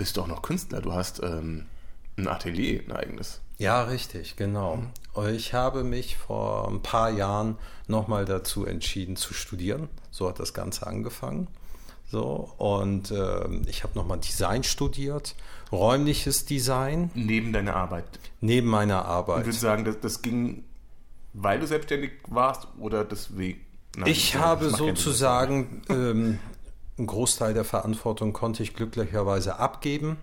bist 0.00 0.16
du 0.16 0.22
auch 0.22 0.26
noch 0.26 0.40
Künstler. 0.40 0.80
Du 0.80 0.94
hast 0.94 1.22
ähm, 1.22 1.66
ein 2.16 2.26
Atelier, 2.26 2.80
ein 2.88 2.92
eigenes. 2.92 3.40
Ja, 3.58 3.82
richtig, 3.82 4.36
genau. 4.36 4.82
Ich 5.30 5.52
habe 5.52 5.84
mich 5.84 6.16
vor 6.16 6.68
ein 6.68 6.80
paar 6.80 7.10
Jahren 7.10 7.58
nochmal 7.86 8.24
dazu 8.24 8.64
entschieden 8.64 9.16
zu 9.16 9.34
studieren. 9.34 9.90
So 10.10 10.26
hat 10.26 10.40
das 10.40 10.54
Ganze 10.54 10.86
angefangen. 10.86 11.48
So, 12.10 12.50
und 12.56 13.10
ähm, 13.10 13.62
ich 13.68 13.82
habe 13.84 13.96
nochmal 13.98 14.18
Design 14.18 14.62
studiert, 14.64 15.34
räumliches 15.70 16.46
Design 16.46 17.10
Neben 17.14 17.52
deiner 17.52 17.76
Arbeit. 17.76 18.06
neben 18.40 18.66
meiner 18.68 19.00
Ich 19.00 19.06
Arbeit. 19.06 19.44
würde 19.44 19.52
sagen, 19.58 19.84
das, 19.84 20.00
das 20.00 20.22
ging, 20.22 20.64
weil 21.34 21.60
du 21.60 21.66
selbstständig 21.66 22.12
warst 22.26 22.66
oder 22.78 23.04
deswegen? 23.04 23.60
Nein, 23.96 24.08
Ich 24.10 24.32
das 24.32 24.40
habe 24.40 24.70
sozusagen 24.70 25.82
ähm, 25.90 26.38
einen 27.00 27.06
Großteil 27.06 27.54
der 27.54 27.64
Verantwortung 27.64 28.32
konnte 28.32 28.62
ich 28.62 28.74
glücklicherweise 28.74 29.58
abgeben, 29.58 30.18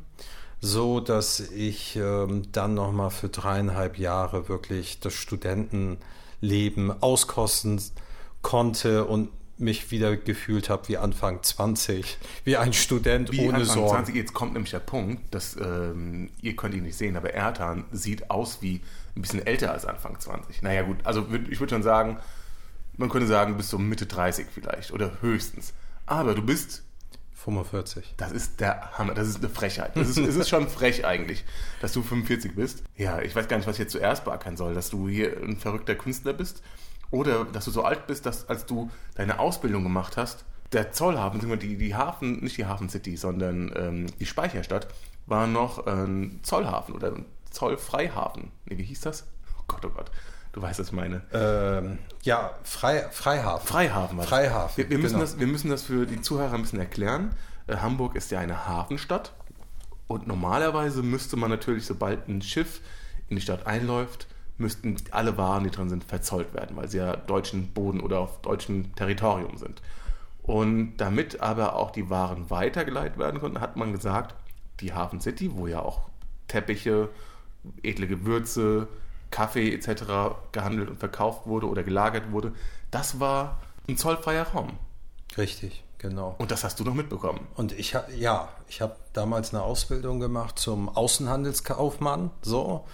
so 0.62 1.00
dass 1.00 1.40
ich 1.40 1.96
ähm, 1.98 2.44
dann 2.52 2.76
noch 2.76 2.92
mal 2.92 3.10
für 3.10 3.30
dreieinhalb 3.30 3.98
Jahre 3.98 4.48
wirklich 4.48 5.00
das 5.00 5.14
Studentenleben 5.14 7.02
auskosten 7.02 7.82
konnte 8.42 9.06
und 9.06 9.30
mich 9.60 9.90
wieder 9.90 10.16
gefühlt 10.16 10.70
habe 10.70 10.88
wie 10.88 10.98
Anfang 10.98 11.42
20, 11.42 12.20
wie 12.44 12.58
ein 12.58 12.74
Student 12.74 13.32
Wie 13.32 13.42
ohne 13.42 13.58
Anfang 13.58 13.76
Sorgen. 13.76 13.96
20, 13.96 14.16
jetzt 14.16 14.34
kommt 14.36 14.54
nämlich 14.54 14.70
der 14.70 14.80
Punkt, 14.80 15.34
dass 15.34 15.58
ähm, 15.58 16.30
ihr 16.44 16.56
könnt 16.56 16.76
ihn 16.76 16.84
nicht 16.84 16.96
sehen, 16.96 17.18
aber 17.18 17.34
Ertan 17.34 17.86
sieht 17.92 18.30
aus 18.30 18.62
wie 18.62 18.82
ein 19.16 19.22
bisschen 19.24 19.44
älter 19.44 19.72
als 19.72 19.86
Anfang 19.86 20.20
20. 20.20 20.62
Naja 20.62 20.84
gut, 20.84 20.98
also 21.06 21.26
ich 21.50 21.60
würde 21.60 21.74
schon 21.74 21.82
sagen, 21.82 22.20
man 22.98 23.10
könnte 23.10 23.28
sagen, 23.28 23.58
bis 23.58 23.70
so 23.70 23.80
Mitte 23.80 24.06
30 24.06 24.46
vielleicht 24.54 24.92
oder 24.92 25.22
höchstens. 25.22 25.74
Aber 26.08 26.34
du 26.34 26.42
bist, 26.42 26.84
45. 27.36 28.16
das 28.18 28.32
ist 28.32 28.60
der 28.60 28.98
Hammer, 28.98 29.14
das 29.14 29.28
ist 29.28 29.38
eine 29.38 29.50
Frechheit. 29.50 29.96
Das 29.96 30.10
ist, 30.10 30.18
es 30.18 30.36
ist 30.36 30.50
schon 30.50 30.68
frech 30.68 31.06
eigentlich, 31.06 31.46
dass 31.82 31.94
du 31.94 32.02
45 32.02 32.56
bist. 32.56 32.84
Ja, 32.96 33.22
ich 33.22 33.36
weiß 33.36 33.48
gar 33.48 33.58
nicht, 33.58 33.68
was 33.68 33.76
ich 33.76 33.82
jetzt 33.82 33.92
zuerst 33.92 34.26
beackern 34.26 34.58
soll, 34.58 34.74
dass 34.74 34.90
du 34.90 35.08
hier 35.08 35.38
ein 35.38 35.58
verrückter 35.58 35.96
Künstler 35.96 36.34
bist 36.34 36.64
oder 37.12 37.46
dass 37.46 37.66
du 37.66 37.72
so 37.72 37.84
alt 37.84 38.08
bist, 38.08 38.26
dass 38.26 38.50
als 38.50 38.66
du 38.66 38.90
deine 39.16 39.40
Ausbildung 39.40 39.84
gemacht 39.84 40.18
hast, 40.18 40.46
der 40.72 40.92
Zollhafen, 40.92 41.60
die, 41.60 41.78
die 41.78 41.96
Hafen, 41.96 42.44
nicht 42.44 42.58
die 42.58 42.66
Hafen 42.66 42.90
City, 42.90 43.16
sondern 43.16 43.72
ähm, 43.76 44.08
die 44.20 44.26
Speicherstadt, 44.26 44.88
war 45.26 45.48
noch 45.48 45.86
ein 45.88 46.40
Zollhafen 46.44 46.96
oder 46.96 47.14
ein 47.14 47.26
Zollfreihafen. 47.52 48.52
Nee, 48.66 48.78
wie 48.78 48.84
hieß 48.84 49.02
das? 49.02 49.26
Oh 49.58 49.64
Gott, 49.68 49.86
oh 49.86 49.90
Gott. 49.90 50.12
Du 50.58 50.64
weißt, 50.64 50.80
was 50.80 50.88
ich 50.88 50.94
meine. 50.94 51.22
Ähm, 51.34 52.00
ja, 52.24 52.56
Frei, 52.64 53.08
Freihafen. 53.12 53.68
Freihafen 53.68 54.18
das. 54.18 54.26
Freihafen, 54.26 54.76
Wir, 54.76 54.90
wir, 54.90 54.98
müssen 54.98 55.14
genau. 55.14 55.26
das, 55.26 55.40
wir 55.40 55.46
müssen 55.46 55.70
das 55.70 55.84
für 55.84 56.08
die 56.08 56.20
Zuhörer 56.20 56.56
ein 56.56 56.64
bisschen 56.64 56.80
erklären. 56.80 57.36
Äh, 57.68 57.76
Hamburg 57.76 58.16
ist 58.16 58.32
ja 58.32 58.40
eine 58.40 58.66
Hafenstadt 58.66 59.34
und 60.08 60.26
normalerweise 60.26 61.04
müsste 61.04 61.38
man 61.38 61.52
natürlich, 61.52 61.86
sobald 61.86 62.28
ein 62.28 62.42
Schiff 62.42 62.82
in 63.30 63.36
die 63.36 63.42
Stadt 63.44 63.68
einläuft, 63.68 64.26
müssten 64.58 64.96
alle 65.12 65.38
Waren, 65.38 65.64
die 65.64 65.70
drin 65.70 65.90
sind, 65.90 66.04
verzollt 66.04 66.56
werden, 66.56 66.76
weil 66.76 66.90
sie 66.90 66.98
ja 66.98 67.16
deutschen 67.16 67.72
Boden 67.74 68.00
oder 68.00 68.18
auf 68.18 68.42
deutschem 68.42 68.96
Territorium 68.96 69.58
sind. 69.58 69.84
Und 70.42 70.98
damit 70.98 71.40
aber 71.40 71.76
auch 71.76 71.92
die 71.92 72.10
Waren 72.10 72.50
weitergeleitet 72.50 73.20
werden 73.20 73.40
konnten, 73.40 73.62
hat 73.62 73.76
man 73.76 73.92
gesagt, 73.92 74.34
die 74.80 74.92
Hafen 74.92 75.22
City, 75.22 75.52
wo 75.54 75.68
ja 75.68 75.82
auch 75.82 76.10
Teppiche, 76.48 77.10
edle 77.84 78.08
Gewürze, 78.08 78.88
Kaffee 79.32 79.74
etc. 79.74 80.36
gehandelt 80.52 80.90
und 80.90 81.00
verkauft 81.00 81.48
wurde 81.48 81.68
oder 81.68 81.84
gelagert 81.84 82.32
wurde, 82.32 82.54
das 82.92 83.20
war 83.20 83.60
ein 83.88 83.98
zollfreier 83.98 84.44
Raum. 84.44 84.78
Richtig, 85.38 85.84
genau. 85.98 86.36
Und 86.38 86.52
das 86.52 86.64
hast 86.64 86.80
du 86.80 86.84
noch 86.84 86.94
mitbekommen. 86.94 87.48
Und 87.56 87.78
ich 87.78 87.96
habe 87.96 88.14
ja, 88.14 88.50
ich 88.68 88.82
habe 88.82 88.96
damals 89.14 89.54
eine 89.54 89.64
Ausbildung 89.64 90.20
gemacht 90.20 90.58
zum 90.58 90.90
Außenhandelskaufmann, 90.90 92.32
so 92.42 92.86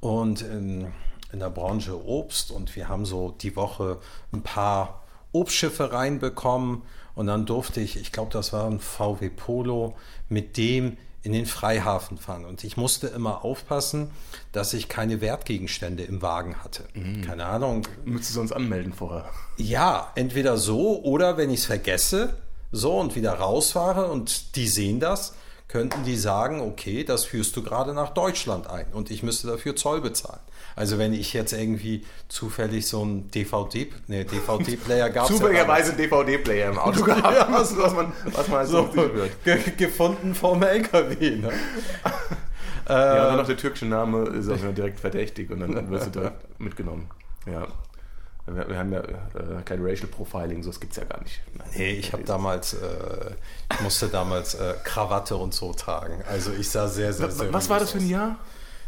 und 0.00 0.42
in, 0.42 0.92
in 1.32 1.38
der 1.38 1.50
Branche 1.50 2.04
Obst 2.04 2.50
und 2.50 2.74
wir 2.74 2.88
haben 2.88 3.04
so 3.04 3.30
die 3.30 3.54
Woche 3.54 3.98
ein 4.32 4.42
paar 4.42 5.02
Obstschiffe 5.32 5.92
reinbekommen 5.92 6.82
und 7.14 7.26
dann 7.26 7.46
durfte 7.46 7.80
ich, 7.80 7.96
ich 7.96 8.12
glaube, 8.12 8.32
das 8.32 8.52
war 8.52 8.66
ein 8.66 8.80
VW 8.80 9.30
Polo, 9.30 9.96
mit 10.28 10.56
dem 10.56 10.96
in 11.22 11.32
den 11.32 11.46
Freihafen 11.46 12.18
fahren. 12.18 12.44
Und 12.44 12.64
ich 12.64 12.76
musste 12.76 13.06
immer 13.06 13.44
aufpassen, 13.44 14.10
dass 14.50 14.74
ich 14.74 14.88
keine 14.88 15.20
Wertgegenstände 15.20 16.02
im 16.02 16.20
Wagen 16.22 16.56
hatte. 16.64 16.84
Keine 17.24 17.46
Ahnung, 17.46 17.86
Müsstest 18.04 18.30
du 18.30 18.34
sonst 18.40 18.52
anmelden 18.52 18.92
vorher. 18.92 19.28
ja, 19.56 20.10
entweder 20.16 20.56
so 20.56 21.00
oder 21.02 21.36
wenn 21.36 21.50
ich 21.50 21.60
es 21.60 21.66
vergesse, 21.66 22.34
so 22.72 22.98
und 22.98 23.14
wieder 23.14 23.34
rausfahre 23.34 24.10
und 24.10 24.56
die 24.56 24.66
sehen 24.66 24.98
das, 24.98 25.34
könnten 25.68 26.04
die 26.04 26.16
sagen, 26.16 26.60
okay, 26.60 27.04
das 27.04 27.24
führst 27.24 27.56
du 27.56 27.62
gerade 27.62 27.94
nach 27.94 28.10
Deutschland 28.10 28.68
ein 28.68 28.86
und 28.92 29.10
ich 29.10 29.22
müsste 29.22 29.46
dafür 29.46 29.76
Zoll 29.76 30.00
bezahlen. 30.00 30.40
Also 30.74 30.98
wenn 30.98 31.12
ich 31.12 31.32
jetzt 31.32 31.52
irgendwie 31.52 32.04
zufällig 32.28 32.86
so 32.86 33.02
einen 33.02 33.30
DVD, 33.30 33.90
nee, 34.06 34.24
DVD-Player 34.24 35.10
gab 35.10 35.26
Zufälligerweise 35.26 35.92
ja 35.92 35.96
DVD-Player 35.98 36.70
im 36.70 36.78
Auto 36.78 37.04
gehabt, 37.04 37.34
ja, 37.34 37.48
was, 37.50 37.76
was, 37.76 37.94
man, 37.94 38.12
was 38.24 38.48
man 38.48 38.66
so 38.66 38.94
wird. 38.94 39.44
Ge 39.44 39.58
gefunden 39.76 40.34
vom 40.34 40.62
LKW. 40.62 41.36
Ne? 41.36 41.52
ja, 42.88 43.22
und 43.22 43.28
dann 43.28 43.36
noch 43.36 43.46
der 43.46 43.56
türkische 43.56 43.86
Name 43.86 44.24
ist 44.30 44.48
auch 44.50 44.74
direkt 44.74 45.00
verdächtig 45.00 45.50
und 45.50 45.60
dann 45.60 45.90
wirst 45.90 46.14
du 46.14 46.20
da 46.20 46.32
mitgenommen. 46.58 47.08
Ja. 47.46 47.66
Wir, 48.46 48.68
wir, 48.68 48.78
haben 48.78 48.92
ja 48.92 49.00
äh, 49.00 49.62
kein 49.64 49.84
Racial 49.84 50.08
Profiling, 50.08 50.62
so 50.62 50.70
das 50.70 50.80
gibt 50.80 50.92
es 50.92 50.96
ja 50.96 51.04
gar 51.04 51.22
nicht. 51.22 51.40
Nein, 51.56 51.68
nee, 51.76 51.90
ich 51.92 52.12
habe 52.12 52.24
damals, 52.24 52.74
äh, 52.74 53.34
ich 53.72 53.80
musste 53.80 54.08
damals 54.08 54.54
äh, 54.54 54.74
Krawatte 54.82 55.36
und 55.36 55.54
so 55.54 55.72
tragen. 55.72 56.22
Also 56.28 56.52
ich 56.52 56.68
sah 56.68 56.88
sehr, 56.88 57.12
sehr, 57.12 57.30
sehr 57.30 57.52
Was 57.52 57.70
war 57.70 57.78
das 57.78 57.92
für 57.92 57.98
ein 57.98 58.08
Jahr? 58.08 58.38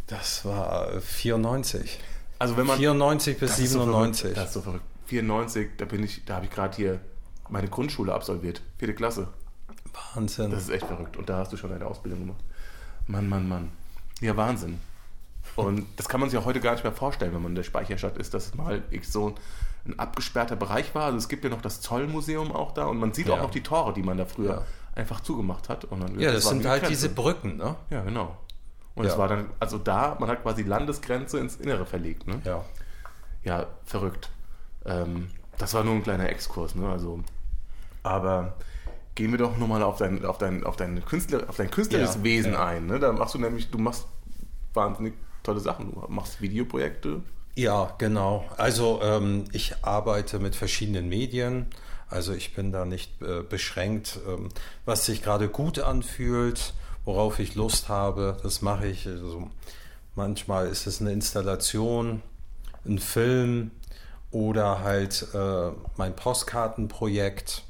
Das 0.08 0.44
war 0.44 1.00
94. 1.00 2.00
Also 2.38 2.56
wenn 2.56 2.66
man 2.66 2.78
94 2.78 3.38
bis 3.38 3.50
das 3.50 3.58
97. 3.58 4.24
Ist 4.24 4.34
so 4.34 4.34
das 4.34 4.48
ist 4.48 4.54
so 4.54 4.62
verrückt. 4.62 4.84
94, 5.06 5.70
da 5.76 5.84
bin 5.84 6.02
ich, 6.02 6.24
da 6.24 6.36
habe 6.36 6.46
ich 6.46 6.50
gerade 6.50 6.74
hier 6.74 7.00
meine 7.48 7.68
Grundschule 7.68 8.12
absolviert, 8.12 8.60
vierte 8.78 8.94
Klasse. 8.94 9.28
Wahnsinn. 10.14 10.50
Das 10.50 10.64
ist 10.64 10.70
echt 10.70 10.86
verrückt. 10.86 11.16
Und 11.16 11.28
da 11.28 11.38
hast 11.38 11.52
du 11.52 11.56
schon 11.56 11.70
deine 11.70 11.86
Ausbildung 11.86 12.20
gemacht. 12.20 12.42
Mann, 13.06 13.28
Mann, 13.28 13.48
Mann. 13.48 13.70
Ja, 14.20 14.36
Wahnsinn. 14.36 14.80
Und 15.56 15.86
das 15.96 16.08
kann 16.08 16.20
man 16.20 16.30
sich 16.30 16.38
auch 16.38 16.44
heute 16.44 16.60
gar 16.60 16.72
nicht 16.72 16.84
mehr 16.84 16.92
vorstellen, 16.92 17.32
wenn 17.34 17.42
man 17.42 17.52
in 17.52 17.56
der 17.56 17.62
Speicherstadt 17.62 18.16
ist, 18.18 18.34
dass 18.34 18.46
es 18.46 18.54
mal 18.54 18.82
so 19.02 19.34
ein 19.86 19.98
abgesperrter 19.98 20.56
Bereich 20.56 20.94
war. 20.94 21.04
Also 21.04 21.18
es 21.18 21.28
gibt 21.28 21.44
ja 21.44 21.50
noch 21.50 21.62
das 21.62 21.80
Zollmuseum 21.80 22.52
auch 22.52 22.72
da 22.72 22.86
und 22.86 22.98
man 22.98 23.12
sieht 23.12 23.28
ja. 23.28 23.34
auch 23.34 23.42
noch 23.42 23.50
die 23.50 23.62
Tore, 23.62 23.92
die 23.92 24.02
man 24.02 24.16
da 24.16 24.24
früher 24.24 24.50
ja. 24.50 24.62
einfach 24.94 25.20
zugemacht 25.20 25.68
hat. 25.68 25.86
Dann, 25.90 26.18
ja, 26.18 26.32
das, 26.32 26.44
das 26.44 26.52
sind 26.52 26.66
halt 26.66 26.82
Grenze. 26.82 26.94
diese 26.94 27.08
Brücken, 27.10 27.56
ne? 27.56 27.76
Ja, 27.90 28.02
genau. 28.02 28.36
Und 28.94 29.04
es 29.04 29.12
ja. 29.12 29.18
war 29.18 29.28
dann, 29.28 29.50
also 29.60 29.78
da, 29.78 30.16
man 30.18 30.28
hat 30.28 30.42
quasi 30.42 30.62
Landesgrenze 30.62 31.38
ins 31.38 31.56
Innere 31.56 31.84
verlegt, 31.84 32.26
ne? 32.26 32.40
Ja. 32.44 32.64
Ja, 33.42 33.66
verrückt. 33.84 34.30
Ähm, 34.86 35.28
das 35.58 35.74
war 35.74 35.84
nur 35.84 35.94
ein 35.94 36.02
kleiner 36.02 36.28
Exkurs, 36.30 36.74
ne? 36.74 36.88
Also, 36.88 37.20
aber 38.02 38.54
gehen 39.14 39.30
wir 39.30 39.38
doch 39.38 39.58
nochmal 39.58 39.82
auf 39.82 39.98
dein, 39.98 40.24
auf 40.24 40.38
dein, 40.38 40.64
auf 40.64 40.76
dein, 40.76 41.04
Künstler, 41.04 41.48
auf 41.48 41.56
dein 41.56 41.70
künstlerisches 41.70 42.22
Wesen 42.22 42.56
ein. 42.56 42.86
Ne? 42.86 42.98
Da 42.98 43.12
machst 43.12 43.34
du 43.34 43.38
nämlich, 43.38 43.70
du 43.70 43.78
machst 43.78 44.06
wahnsinnig 44.72 45.14
tolle 45.44 45.60
Sachen. 45.60 45.92
Du 45.92 46.04
machst 46.08 46.40
Videoprojekte. 46.40 47.22
Ja, 47.54 47.94
genau. 47.98 48.44
Also 48.56 49.00
ähm, 49.02 49.44
ich 49.52 49.76
arbeite 49.82 50.40
mit 50.40 50.56
verschiedenen 50.56 51.08
Medien. 51.08 51.66
Also 52.08 52.32
ich 52.32 52.54
bin 52.54 52.72
da 52.72 52.84
nicht 52.84 53.22
äh, 53.22 53.42
beschränkt. 53.42 54.18
Ähm, 54.26 54.48
was 54.84 55.06
sich 55.06 55.22
gerade 55.22 55.48
gut 55.48 55.78
anfühlt, 55.78 56.74
worauf 57.04 57.38
ich 57.38 57.54
Lust 57.54 57.88
habe, 57.88 58.36
das 58.42 58.62
mache 58.62 58.86
ich. 58.86 59.06
Also 59.06 59.48
manchmal 60.14 60.66
ist 60.68 60.86
es 60.86 61.00
eine 61.00 61.12
Installation, 61.12 62.22
ein 62.84 62.98
Film 62.98 63.70
oder 64.30 64.80
halt 64.80 65.26
äh, 65.34 65.70
mein 65.96 66.16
Postkartenprojekt. 66.16 67.63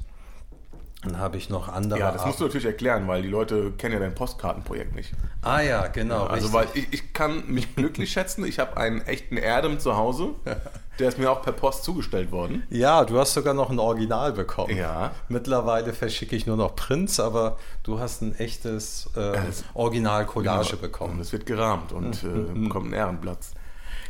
Dann 1.05 1.19
habe 1.19 1.37
ich 1.37 1.49
noch 1.49 1.69
andere. 1.69 1.99
Ja, 1.99 2.11
das 2.11 2.25
musst 2.25 2.39
du 2.39 2.45
natürlich 2.45 2.65
erklären, 2.65 3.07
weil 3.07 3.21
die 3.21 3.27
Leute 3.27 3.71
kennen 3.71 3.93
ja 3.93 3.99
dein 3.99 4.15
Postkartenprojekt 4.15 4.95
nicht. 4.95 5.11
Ah 5.41 5.61
ja, 5.61 5.87
genau. 5.87 6.25
Ja, 6.25 6.27
also 6.27 6.51
weil 6.51 6.67
ich, 6.73 6.91
ich, 6.91 7.13
kann 7.13 7.43
mich 7.47 7.75
glücklich 7.75 8.11
schätzen. 8.11 8.43
Ich 8.45 8.59
habe 8.59 8.77
einen 8.77 9.01
echten 9.01 9.37
Erdem 9.37 9.79
zu 9.79 9.95
Hause. 9.95 10.29
Der 10.99 11.09
ist 11.09 11.19
mir 11.19 11.29
auch 11.29 11.41
per 11.41 11.51
Post 11.51 11.83
zugestellt 11.83 12.31
worden. 12.31 12.63
Ja, 12.69 13.03
du 13.03 13.19
hast 13.19 13.33
sogar 13.33 13.53
noch 13.53 13.69
ein 13.69 13.79
Original 13.79 14.31
bekommen. 14.31 14.75
Ja. 14.77 15.11
Mittlerweile 15.27 15.91
verschicke 15.91 16.37
ich 16.37 16.47
nur 16.47 16.55
noch 16.55 16.73
Prints, 16.75 17.19
aber 17.19 17.57
du 17.83 17.99
hast 17.99 18.21
ein 18.21 18.33
echtes 18.39 19.09
äh, 19.17 19.37
Original-Collage 19.73 20.69
genau. 20.69 20.81
bekommen. 20.81 21.15
Und 21.15 21.19
es 21.19 21.33
wird 21.33 21.45
gerahmt 21.45 21.91
und 21.91 22.23
äh, 22.23 22.27
bekommt 22.53 22.85
einen 22.85 22.93
Ehrenplatz. 22.93 23.51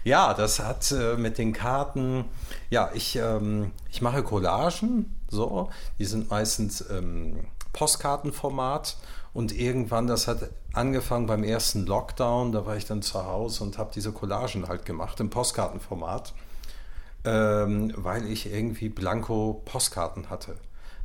Ja, 0.04 0.36
das 0.36 0.60
hat 0.60 0.92
äh, 0.92 1.18
mit 1.18 1.40
den 1.40 1.52
Karten, 1.52 2.26
ja, 2.70 2.92
ich, 2.94 3.16
ähm, 3.16 3.72
ich 3.90 4.04
mache 4.04 4.22
Collagen 4.22 5.12
so. 5.36 5.70
Die 6.00 6.06
sind 6.06 6.30
meistens 6.32 6.84
ähm, 6.90 7.46
Postkartenformat 7.74 8.98
und 9.34 9.52
irgendwann, 9.52 10.08
das 10.08 10.28
hat 10.28 10.50
angefangen 10.74 11.28
beim 11.28 11.44
ersten 11.44 11.86
Lockdown, 11.86 12.54
da 12.54 12.66
war 12.66 12.78
ich 12.78 12.86
dann 12.86 13.02
zu 13.02 13.26
Hause 13.26 13.64
und 13.66 13.78
habe 13.78 13.92
diese 13.94 14.14
Collagen 14.14 14.68
halt 14.68 14.86
gemacht 14.86 15.20
im 15.20 15.30
Postkartenformat, 15.30 16.34
ähm, 17.26 17.94
weil 17.98 18.28
ich 18.28 18.52
irgendwie 18.52 18.90
blanko 18.90 19.62
Postkarten 19.66 20.30
hatte. 20.30 20.56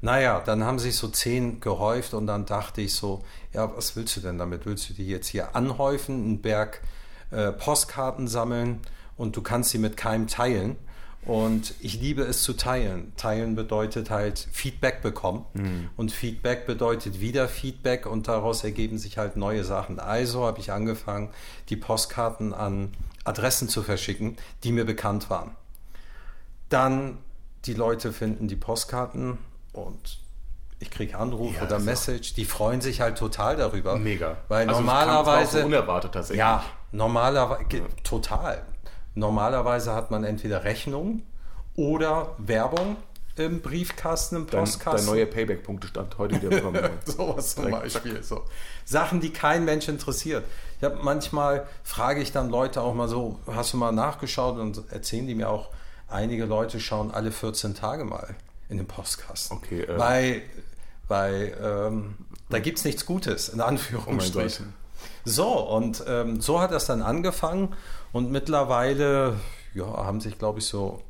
Naja, 0.03 0.41
dann 0.47 0.65
haben 0.65 0.79
sich 0.79 0.97
so 0.97 1.09
zehn 1.09 1.61
gehäuft 1.61 2.15
und 2.15 2.27
dann 2.27 2.47
dachte 2.47 2.81
ich 2.81 2.95
so, 2.95 3.23
ja, 3.53 3.77
was 3.77 3.97
willst 3.97 4.17
du 4.17 4.21
denn 4.21 4.39
damit? 4.39 4.65
Willst 4.65 4.89
du 4.89 4.95
die 4.95 5.09
jetzt 5.09 5.27
hier 5.27 5.55
anhäufen, 5.55 6.15
einen 6.15 6.41
Berg 6.41 6.81
äh, 7.33 7.53
Postkarten 7.53 8.27
sammeln 8.27 8.81
und 9.17 9.37
du 9.37 9.43
kannst 9.43 9.71
sie 9.71 9.79
mit 9.79 9.97
keinem 9.97 10.27
teilen? 10.27 10.77
Und 11.27 11.75
ich 11.81 12.01
liebe 12.01 12.23
es 12.23 12.43
zu 12.43 12.55
teilen. 12.55 13.13
Teilen 13.17 13.55
bedeutet 13.55 14.09
halt 14.11 14.49
Feedback 14.53 15.03
bekommen. 15.03 15.45
Mhm. 15.53 15.91
Und 15.97 16.13
Feedback 16.13 16.67
bedeutet 16.67 17.21
wieder 17.21 17.47
Feedback 17.49 18.07
und 18.07 18.27
daraus 18.27 18.65
ergeben 18.65 18.99
sich 18.99 19.19
halt 19.19 19.37
neue 19.37 19.65
Sachen. 19.65 20.01
Also 20.01 20.47
habe 20.47 20.61
ich 20.61 20.73
angefangen, 20.73 21.31
die 21.69 21.77
Postkarten 21.77 22.55
an 22.55 22.93
Adressen 23.25 23.69
zu 23.69 23.83
verschicken, 23.83 24.39
die 24.65 24.73
mir 24.73 24.87
bekannt 24.87 25.29
waren. 25.29 25.55
Dann 26.71 27.19
die 27.67 27.75
Leute 27.75 28.13
finden 28.13 28.49
die 28.49 28.57
Postkarten 28.57 29.39
und 29.73 30.21
ich 30.79 30.91
kriege 30.91 31.19
Anruf 31.19 31.57
ja, 31.57 31.65
oder 31.65 31.79
Message, 31.79 32.33
die 32.33 32.47
freuen 32.47 32.81
sich 32.81 33.03
halt 33.03 33.19
total 33.19 33.57
darüber. 33.57 33.97
Mega. 33.97 34.39
Weil 34.49 34.67
also 34.67 34.81
normalerweise. 34.81 35.61
So 35.61 35.67
unerwartet 35.67 36.13
tatsächlich. 36.13 36.39
Ja, 36.39 36.65
normalerweise. 36.91 37.65
Ja. 37.71 37.85
Total. 38.03 38.63
Normalerweise 39.15 39.95
hat 39.95 40.11
man 40.11 40.25
entweder 40.25 40.65
Rechnung 40.65 41.23
oder 41.77 42.35
Werbung 42.39 42.97
im 43.37 43.61
Briefkasten, 43.61 44.37
im 44.37 44.47
Postkasten. 44.47 45.07
Dein 45.07 45.15
neuer 45.15 45.27
Payback-Punktestand 45.27 46.19
heute 46.19 46.37
wieder 46.37 46.51
bekommen. 46.51 46.91
Sowas 47.05 47.55
zum 47.55 47.71
Beispiel. 47.71 48.23
So. 48.23 48.45
Sachen, 48.85 49.21
die 49.21 49.31
kein 49.31 49.65
Mensch 49.65 49.89
interessiert. 49.89 50.45
Ich 50.79 50.85
habe 50.85 50.99
manchmal 51.03 51.67
frage 51.83 52.21
ich 52.21 52.33
dann 52.33 52.51
Leute 52.51 52.83
auch 52.83 52.95
mal 52.95 53.09
so, 53.09 53.39
hast 53.47 53.73
du 53.73 53.77
mal 53.77 53.93
nachgeschaut 53.93 54.59
und 54.59 54.83
erzählen 54.91 55.27
die 55.27 55.35
mir 55.35 55.49
auch, 55.49 55.71
einige 56.09 56.45
Leute 56.45 56.81
schauen 56.81 57.11
alle 57.11 57.33
14 57.33 57.75
Tage 57.75 58.05
mal 58.05 58.35
in 58.69 58.77
den 58.77 58.87
Postkasten. 58.87 59.57
Okay. 59.57 59.83
Äh, 59.83 59.99
weil 59.99 60.43
weil 61.11 61.57
ähm, 61.61 62.15
da 62.51 62.61
gibt 62.61 62.79
es 62.79 62.85
nichts 62.85 63.05
Gutes, 63.05 63.49
in 63.49 63.61
Anführungsstrichen. 63.61 64.73
So, 65.25 65.49
und 65.49 66.05
ähm, 66.07 66.41
so 66.41 66.61
hat 66.61 66.73
das 66.73 66.87
dann 66.87 67.03
angefangen 67.03 67.75
und 68.13 68.31
mittlerweile 68.31 69.35
ja, 69.75 69.87
haben 69.87 70.21
sich, 70.21 70.39
glaube 70.39 70.59
ich, 70.61 70.67
so 70.67 71.03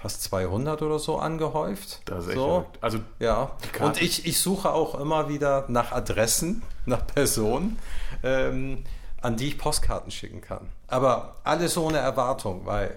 fast 0.00 0.22
200 0.22 0.80
oder 0.82 0.98
so 0.98 1.18
angehäuft. 1.18 2.00
Das 2.06 2.24
ist 2.24 2.30
echt 2.30 2.38
so. 2.38 2.46
verrückt. 2.46 2.78
Also 2.80 2.98
ja. 3.18 3.50
Und 3.80 4.00
ich, 4.00 4.26
ich 4.26 4.40
suche 4.40 4.72
auch 4.72 4.98
immer 4.98 5.28
wieder 5.28 5.66
nach 5.68 5.92
Adressen, 5.92 6.62
nach 6.86 7.06
Personen, 7.06 7.78
ähm, 8.22 8.84
an 9.20 9.36
die 9.36 9.48
ich 9.48 9.58
Postkarten 9.58 10.10
schicken 10.10 10.40
kann. 10.40 10.68
Aber 10.88 11.36
alles 11.44 11.76
ohne 11.76 11.98
Erwartung, 11.98 12.64
weil 12.64 12.96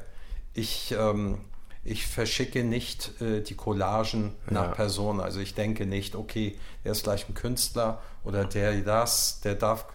ich, 0.53 0.95
ähm, 0.97 1.39
ich 1.83 2.07
verschicke 2.07 2.63
nicht 2.63 3.19
äh, 3.21 3.41
die 3.41 3.55
Collagen 3.55 4.33
nach 4.49 4.67
ja. 4.67 4.71
Personen. 4.71 5.19
Also 5.19 5.41
ich 5.41 5.55
denke 5.55 5.85
nicht, 5.85 6.15
okay, 6.15 6.57
der 6.85 6.93
ist 6.93 7.03
gleich 7.03 7.27
ein 7.27 7.33
Künstler 7.33 8.01
oder 8.23 8.45
der 8.45 8.79
das, 8.81 9.41
der 9.41 9.55
darf 9.55 9.85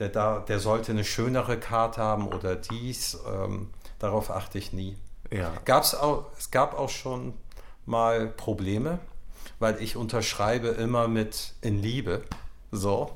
der, 0.00 0.08
da, 0.08 0.40
der 0.40 0.58
sollte 0.58 0.92
eine 0.92 1.04
schönere 1.04 1.58
Karte 1.58 2.00
haben 2.00 2.26
oder 2.28 2.56
dies. 2.56 3.18
Ähm, 3.30 3.68
darauf 3.98 4.30
achte 4.30 4.58
ich 4.58 4.72
nie. 4.72 4.96
Ja. 5.30 5.52
Gab's 5.66 5.94
auch, 5.94 6.24
es 6.38 6.50
gab 6.50 6.76
auch 6.76 6.88
schon 6.88 7.34
mal 7.84 8.26
Probleme, 8.26 8.98
weil 9.58 9.80
ich 9.80 9.96
unterschreibe 9.96 10.68
immer 10.68 11.06
mit 11.06 11.52
in 11.60 11.80
Liebe. 11.80 12.22
So. 12.72 13.12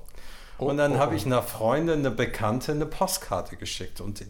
Oh, 0.58 0.66
und 0.66 0.76
dann 0.76 0.92
oh, 0.92 0.98
habe 0.98 1.16
ich 1.16 1.24
einer 1.24 1.42
Freundin, 1.42 2.00
eine 2.00 2.10
Bekannte, 2.10 2.72
eine 2.72 2.86
Postkarte 2.86 3.56
geschickt. 3.56 4.00
Und 4.02 4.22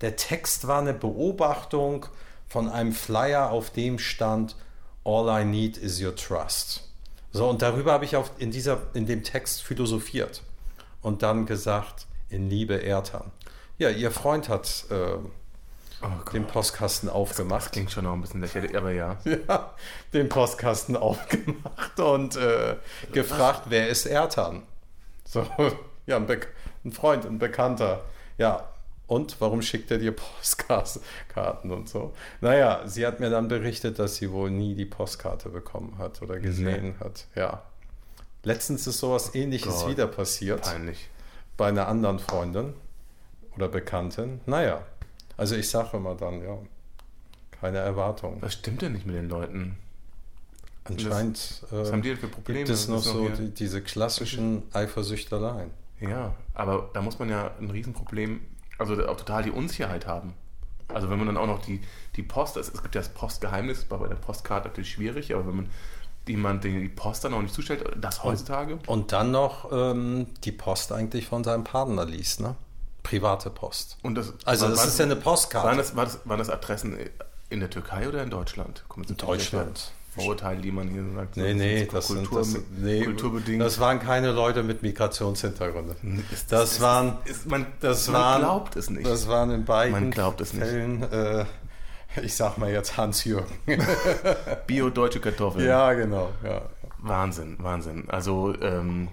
der 0.00 0.16
Text 0.16 0.66
war 0.66 0.80
eine 0.80 0.92
Beobachtung 0.92 2.06
von 2.48 2.68
einem 2.68 2.92
Flyer, 2.92 3.50
auf 3.50 3.70
dem 3.70 3.98
stand 3.98 4.56
All 5.04 5.42
I 5.42 5.44
need 5.44 5.78
is 5.78 6.02
your 6.02 6.14
trust. 6.14 6.88
So, 7.32 7.48
und 7.48 7.62
darüber 7.62 7.92
habe 7.92 8.04
ich 8.04 8.16
auch 8.16 8.28
in, 8.38 8.50
dieser, 8.50 8.78
in 8.92 9.06
dem 9.06 9.22
Text 9.22 9.62
philosophiert 9.62 10.42
und 11.02 11.22
dann 11.22 11.46
gesagt, 11.46 12.06
in 12.28 12.48
Liebe 12.48 12.82
Ertan. 12.82 13.30
Ja, 13.78 13.90
ihr 13.90 14.10
Freund 14.10 14.48
hat 14.48 14.84
äh, 14.90 14.94
oh 14.94 16.30
den 16.32 16.46
Postkasten 16.46 17.08
aufgemacht. 17.08 17.66
Das 17.66 17.72
klingt 17.72 17.90
schon 17.90 18.04
noch 18.04 18.12
ein 18.12 18.20
bisschen 18.20 18.40
lächerlich, 18.40 18.76
aber 18.76 18.92
ja. 18.92 19.18
ja, 19.48 19.74
den 20.12 20.28
Postkasten 20.28 20.96
aufgemacht 20.96 21.98
und 21.98 22.36
äh, 22.36 22.76
gefragt, 23.12 23.62
wer 23.68 23.88
ist 23.88 24.06
Ertan? 24.06 24.62
So, 25.24 25.46
ja, 26.06 26.16
ein, 26.16 26.26
Be 26.26 26.40
ein 26.84 26.92
Freund, 26.92 27.26
ein 27.26 27.38
Bekannter. 27.38 28.02
Ja, 28.38 28.68
und 29.06 29.40
warum 29.40 29.60
schickt 29.60 29.90
er 29.90 29.98
dir 29.98 30.12
Postkarten 30.12 31.72
und 31.72 31.88
so? 31.88 32.14
Naja, 32.40 32.82
sie 32.86 33.04
hat 33.04 33.18
mir 33.18 33.28
dann 33.28 33.48
berichtet, 33.48 33.98
dass 33.98 34.16
sie 34.16 34.30
wohl 34.30 34.50
nie 34.50 34.74
die 34.76 34.86
Postkarte 34.86 35.48
bekommen 35.48 35.98
hat 35.98 36.22
oder 36.22 36.38
gesehen 36.38 36.96
nee. 36.98 37.04
hat. 37.04 37.26
Ja. 37.34 37.62
Letztens 38.42 38.86
ist 38.86 38.98
sowas 38.98 39.34
ähnliches 39.34 39.80
Gott, 39.80 39.90
wieder 39.90 40.06
passiert. 40.06 40.62
Peinlich. 40.62 41.08
Bei 41.56 41.68
einer 41.68 41.88
anderen 41.88 42.18
Freundin 42.18 42.74
oder 43.56 43.68
Bekannten. 43.68 44.40
Naja, 44.46 44.82
also 45.36 45.56
ich 45.56 45.68
sage 45.68 45.96
immer 45.96 46.14
dann, 46.14 46.42
ja, 46.42 46.58
keine 47.60 47.78
Erwartungen. 47.78 48.40
Was 48.40 48.54
stimmt 48.54 48.82
denn 48.82 48.92
nicht 48.92 49.06
mit 49.06 49.16
den 49.16 49.28
Leuten? 49.28 49.76
Anscheinend 50.84 51.62
Was 51.70 51.88
äh, 51.88 51.92
haben 51.92 52.02
die 52.02 52.16
für 52.16 52.28
Probleme? 52.28 52.60
gibt 52.60 52.70
es 52.70 52.88
noch 52.88 53.04
Das 53.04 53.12
so 53.12 53.28
die, 53.28 53.50
diese 53.50 53.82
klassischen 53.82 54.62
Eifersüchteleien. 54.72 55.70
Ja, 56.00 56.34
aber 56.54 56.88
da 56.94 57.02
muss 57.02 57.18
man 57.18 57.28
ja 57.28 57.50
ein 57.60 57.70
Riesenproblem, 57.70 58.40
also 58.78 58.94
auch 59.06 59.16
total 59.16 59.42
die 59.42 59.50
Unsicherheit 59.50 60.06
haben. 60.06 60.32
Also 60.88 61.10
wenn 61.10 61.18
man 61.18 61.26
dann 61.26 61.36
auch 61.36 61.46
noch 61.46 61.62
die, 61.64 61.80
die 62.16 62.22
Post, 62.22 62.56
es, 62.56 62.68
es 62.68 62.82
gibt 62.82 62.94
ja 62.94 63.02
das 63.02 63.10
Postgeheimnis, 63.10 63.90
war 63.90 63.98
bei 63.98 64.08
der 64.08 64.16
Postkarte 64.16 64.68
natürlich 64.68 64.90
schwierig, 64.90 65.32
aber 65.34 65.46
wenn 65.46 65.56
man 65.56 65.70
jemand 66.28 66.64
die 66.64 66.88
Post 66.88 67.24
dann 67.24 67.34
auch 67.34 67.42
nicht 67.42 67.54
zustellt, 67.54 67.84
das 68.00 68.22
heutzutage, 68.22 68.78
Und 68.86 69.12
dann 69.12 69.30
noch 69.30 69.70
ähm, 69.72 70.26
die 70.44 70.52
Post 70.52 70.92
eigentlich 70.92 71.26
von 71.26 71.42
seinem 71.44 71.64
Partner 71.64 72.04
liest, 72.04 72.40
ne? 72.40 72.54
Private 73.02 73.50
Post. 73.50 73.96
und 74.02 74.14
das, 74.14 74.34
Also 74.44 74.62
war- 74.64 74.70
das 74.70 74.78
war- 74.80 74.86
ist 74.86 74.98
ja 74.98 75.04
eine 75.06 75.14
waren 75.16 75.22
Postkarte. 75.22 75.76
das, 75.76 75.96
war 75.96 76.04
das, 76.04 76.20
waren 76.26 76.38
das 76.38 76.50
Adressen 76.50 76.96
in 77.48 77.60
der 77.60 77.70
Türkei 77.70 78.06
oder 78.08 78.22
in 78.22 78.30
Deutschland? 78.30 78.84
In 79.08 79.16
Deutschland. 79.16 79.92
Vorurteile, 80.14 80.60
die 80.60 80.72
man 80.72 80.88
hier 80.88 81.04
sagt. 81.14 81.36
Nee, 81.36 81.54
nee, 81.54 81.86
das, 81.90 82.08
sind, 82.08 82.28
Kultur, 82.28 82.38
das, 82.40 82.56
nee, 82.78 83.04
kulturbedingt. 83.04 83.62
das 83.62 83.78
waren 83.78 84.00
keine 84.00 84.32
Leute 84.32 84.64
mit 84.64 84.82
Migrationshintergrund. 84.82 85.94
Ist- 86.32 86.50
Das 86.52 86.72
ist- 86.72 86.80
waren, 86.80 87.18
ist, 87.26 87.46
man, 87.46 87.64
das 87.80 88.08
man 88.08 88.20
waren, 88.20 88.40
glaubt 88.42 88.76
es 88.76 88.90
nicht. 88.90 89.06
Das 89.06 89.28
waren 89.28 89.50
in 89.52 89.64
beiden 89.64 89.92
Man 89.92 90.10
glaubt 90.10 90.40
es 90.40 90.52
nicht. 90.52 90.64
Fällen, 90.64 91.02
äh, 91.12 91.44
ich 92.22 92.34
sag 92.34 92.58
mal 92.58 92.70
jetzt 92.70 92.96
Hans-Jürgen. 92.96 93.54
Bio-deutsche 94.66 95.20
Kartoffeln. 95.20 95.66
ja, 95.66 95.92
genau. 95.92 96.30
Ja. 96.42 96.62
Wahnsinn, 96.98 97.56
Wahnsinn. 97.60 98.08
Also 98.10 98.54
ähm, 98.60 99.08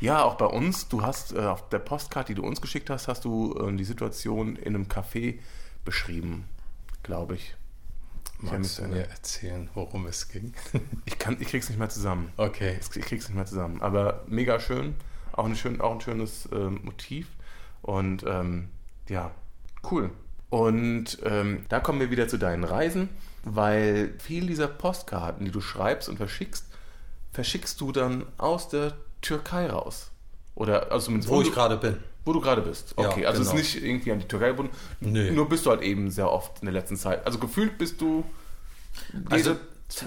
ja, 0.00 0.22
auch 0.22 0.34
bei 0.36 0.46
uns, 0.46 0.88
du 0.88 1.02
hast 1.02 1.32
äh, 1.34 1.40
auf 1.40 1.68
der 1.68 1.78
Postkarte, 1.78 2.34
die 2.34 2.40
du 2.40 2.46
uns 2.46 2.60
geschickt 2.60 2.90
hast, 2.90 3.08
hast 3.08 3.24
du 3.24 3.56
ähm, 3.60 3.76
die 3.76 3.84
Situation 3.84 4.56
in 4.56 4.74
einem 4.74 4.84
Café 4.86 5.38
beschrieben, 5.84 6.44
glaube 7.02 7.36
ich. 7.36 7.54
Magst 8.40 8.78
du 8.78 8.82
mich- 8.82 8.92
mir 8.92 9.08
erzählen, 9.08 9.68
worum 9.74 10.06
es 10.06 10.28
ging? 10.28 10.52
ich, 11.04 11.18
kann, 11.18 11.36
ich 11.40 11.48
krieg's 11.48 11.68
nicht 11.68 11.78
mehr 11.78 11.88
zusammen. 11.88 12.32
Okay. 12.36 12.78
Ich 12.80 12.88
krieg's 13.02 13.28
nicht 13.28 13.36
mehr 13.36 13.46
zusammen. 13.46 13.82
Aber 13.82 14.22
mega 14.28 14.60
schön. 14.60 14.94
Auch 15.32 15.44
ein, 15.46 15.54
schön, 15.56 15.80
auch 15.80 15.92
ein 15.92 16.00
schönes 16.00 16.48
ähm, 16.52 16.80
Motiv. 16.84 17.28
Und 17.82 18.24
ähm, 18.26 18.68
ja, 19.08 19.30
cool. 19.90 20.10
Und 20.50 21.18
ähm, 21.24 21.64
da 21.68 21.80
kommen 21.80 22.00
wir 22.00 22.10
wieder 22.10 22.26
zu 22.28 22.38
deinen 22.38 22.64
Reisen, 22.64 23.08
weil 23.44 24.14
viel 24.18 24.46
dieser 24.46 24.66
Postkarten, 24.68 25.44
die 25.44 25.50
du 25.50 25.60
schreibst 25.60 26.08
und 26.08 26.16
verschickst, 26.16 26.64
verschickst 27.32 27.80
du 27.80 27.92
dann 27.92 28.24
aus 28.38 28.68
der 28.68 28.94
Türkei 29.20 29.68
raus. 29.68 30.10
Oder 30.54 30.90
also 30.90 31.12
Wo 31.28 31.42
du, 31.42 31.48
ich 31.48 31.52
gerade 31.54 31.76
bin. 31.76 31.96
wo 32.24 32.32
du 32.32 32.40
gerade 32.40 32.62
bist. 32.62 32.94
Ja, 32.98 33.08
Okay, 33.10 33.26
also 33.26 33.42
es 33.42 33.48
genau. 33.50 33.60
ist 33.60 33.74
nicht 33.74 33.84
irgendwie 33.84 34.10
an 34.12 34.18
die 34.20 34.26
Türkei 34.28 34.48
gebunden. 34.48 34.74
Nee. 35.00 35.30
Nur 35.30 35.48
bist 35.48 35.66
du 35.66 35.70
halt 35.70 35.82
eben 35.82 36.10
sehr 36.10 36.30
oft 36.32 36.60
in 36.60 36.66
der 36.66 36.72
letzten 36.72 36.96
Zeit. 36.96 37.24
Also 37.26 37.38
gefühlt 37.38 37.78
bist 37.78 38.00
du 38.00 38.24
Also- 39.30 39.56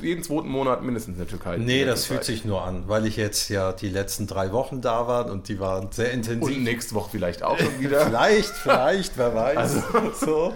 jeden 0.01 0.23
zweiten 0.23 0.49
Monat 0.49 0.83
mindestens 0.83 1.13
in 1.13 1.19
der 1.19 1.27
Türkei. 1.27 1.57
Nee, 1.57 1.85
das 1.85 2.05
fühlt 2.05 2.23
sich 2.23 2.45
nur 2.45 2.63
an, 2.63 2.87
weil 2.87 3.05
ich 3.07 3.15
jetzt 3.17 3.49
ja 3.49 3.73
die 3.73 3.89
letzten 3.89 4.27
drei 4.27 4.51
Wochen 4.51 4.81
da 4.81 5.07
war 5.07 5.29
und 5.29 5.47
die 5.47 5.59
waren 5.59 5.91
sehr 5.91 6.11
intensiv. 6.11 6.55
Und 6.55 6.63
nächste 6.63 6.93
Woche 6.95 7.09
vielleicht 7.11 7.41
auch 7.43 7.57
schon 7.57 7.79
wieder. 7.79 8.05
Vielleicht, 8.05 8.49
vielleicht, 8.49 9.17
wer 9.17 9.33
weiß. 9.35 9.57
Also- 9.57 9.83
so. 10.25 10.53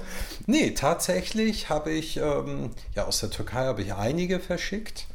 Nee, 0.48 0.72
tatsächlich 0.72 1.70
habe 1.70 1.92
ich, 1.92 2.18
ähm, 2.18 2.70
ja, 2.94 3.06
aus 3.06 3.20
der 3.20 3.32
Türkei 3.32 3.66
habe 3.66 3.82
ich 3.82 3.94
einige 3.94 4.40
verschickt. 4.40 5.08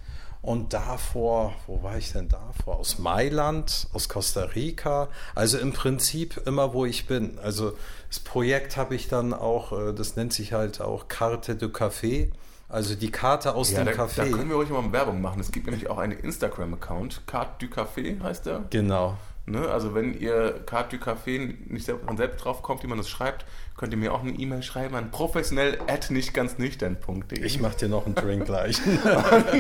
Und 0.43 0.73
davor, 0.73 1.53
wo 1.67 1.83
war 1.83 1.99
ich 1.99 2.13
denn 2.13 2.29
davor? 2.29 2.79
Aus 2.79 2.99
Mailand, 2.99 3.89
aus 3.93 4.09
Costa 4.09 4.43
Rica. 4.45 5.09
Also 5.35 5.59
im 5.59 5.73
Prinzip 5.73 6.41
immer, 6.47 6.73
wo 6.73 6.87
ich 6.87 7.07
bin. 7.07 7.39
Also 7.43 7.75
das 8.09 8.21
Projekt 8.21 8.77
habe 8.79 8.95
ich 8.95 9.07
dann 9.09 9.35
auch, 9.35 9.73
äh, 9.73 9.93
das 9.93 10.17
nennt 10.17 10.33
sich 10.33 10.53
halt 10.55 10.81
auch 10.81 11.09
Carte 11.09 11.57
du 11.57 11.67
Café. 11.67 12.31
Also 12.71 12.95
die 12.95 13.11
Karte 13.11 13.55
aus 13.55 13.73
Ja, 13.73 13.79
dem 13.85 13.87
da, 13.87 13.93
da 13.93 14.05
Café. 14.05 14.31
können 14.31 14.49
wir 14.49 14.57
ruhig 14.57 14.71
mal 14.71 14.93
Werbung 14.93 15.21
machen. 15.21 15.41
Es 15.41 15.51
gibt 15.53 15.67
nämlich 15.67 15.91
auch 15.91 15.99
einen 15.99 16.19
Instagram-Account, 16.19 17.23
Carte 17.27 17.67
du 17.67 17.75
Café 17.75 18.23
heißt 18.23 18.47
der. 18.47 18.65
genau. 18.71 19.17
Ne? 19.47 19.69
Also 19.69 19.95
wenn 19.97 20.17
ihr 20.21 20.61
Carte 20.67 20.97
du 20.99 21.05
Café 21.05 21.55
nicht 21.67 21.85
selbst, 21.87 22.07
von 22.07 22.17
selbst 22.17 22.45
drauf 22.45 22.63
kommt, 22.63 22.85
wie 22.85 22.87
man 22.87 22.99
das 22.99 23.09
schreibt, 23.09 23.45
könnt 23.77 23.93
ihr 23.93 23.99
mir 23.99 24.13
auch 24.15 24.21
eine 24.23 24.31
E-Mail 24.31 24.63
schreiben 24.63 24.95
an 24.95 25.11
professionell 25.11 25.79
at 25.89 26.11
nicht 26.11 26.33
ganz 26.35 26.59
nüchtern.de. 26.59 27.43
Ich 27.45 27.61
mache 27.61 27.77
dir 27.77 27.89
noch 27.89 28.07
einen 28.07 28.15
Drink 28.15 28.45
gleich. 28.45 28.79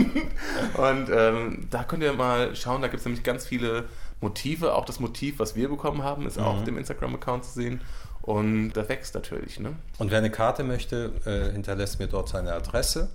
Und 0.77 1.09
ähm, 1.13 1.67
da 1.71 1.83
könnt 1.85 2.03
ihr 2.03 2.13
mal 2.13 2.55
schauen, 2.55 2.83
da 2.83 2.89
gibt 2.89 3.01
es 3.01 3.07
nämlich 3.07 3.25
ganz 3.25 3.47
viele 3.47 3.85
Motive. 4.21 4.75
Auch 4.75 4.85
das 4.85 5.01
Motiv, 5.01 5.39
was 5.39 5.57
wir 5.57 5.69
bekommen 5.69 6.03
haben, 6.03 6.27
ist 6.27 6.37
Mhm. 6.39 6.45
auch 6.45 6.57
auf 6.59 6.65
dem 6.65 6.79
Instagram-Account 6.79 7.45
zu 7.45 7.53
sehen. 7.53 7.81
Und 8.23 8.73
das 8.75 8.89
wächst 8.89 9.15
natürlich. 9.15 9.59
Ne? 9.61 9.77
Und 9.99 10.11
wer 10.11 10.19
eine 10.19 10.31
Karte 10.31 10.63
möchte, 10.65 11.13
äh, 11.25 11.53
hinterlässt 11.53 11.99
mir 11.99 12.07
dort 12.07 12.29
seine 12.29 12.53
Adresse. 12.53 13.09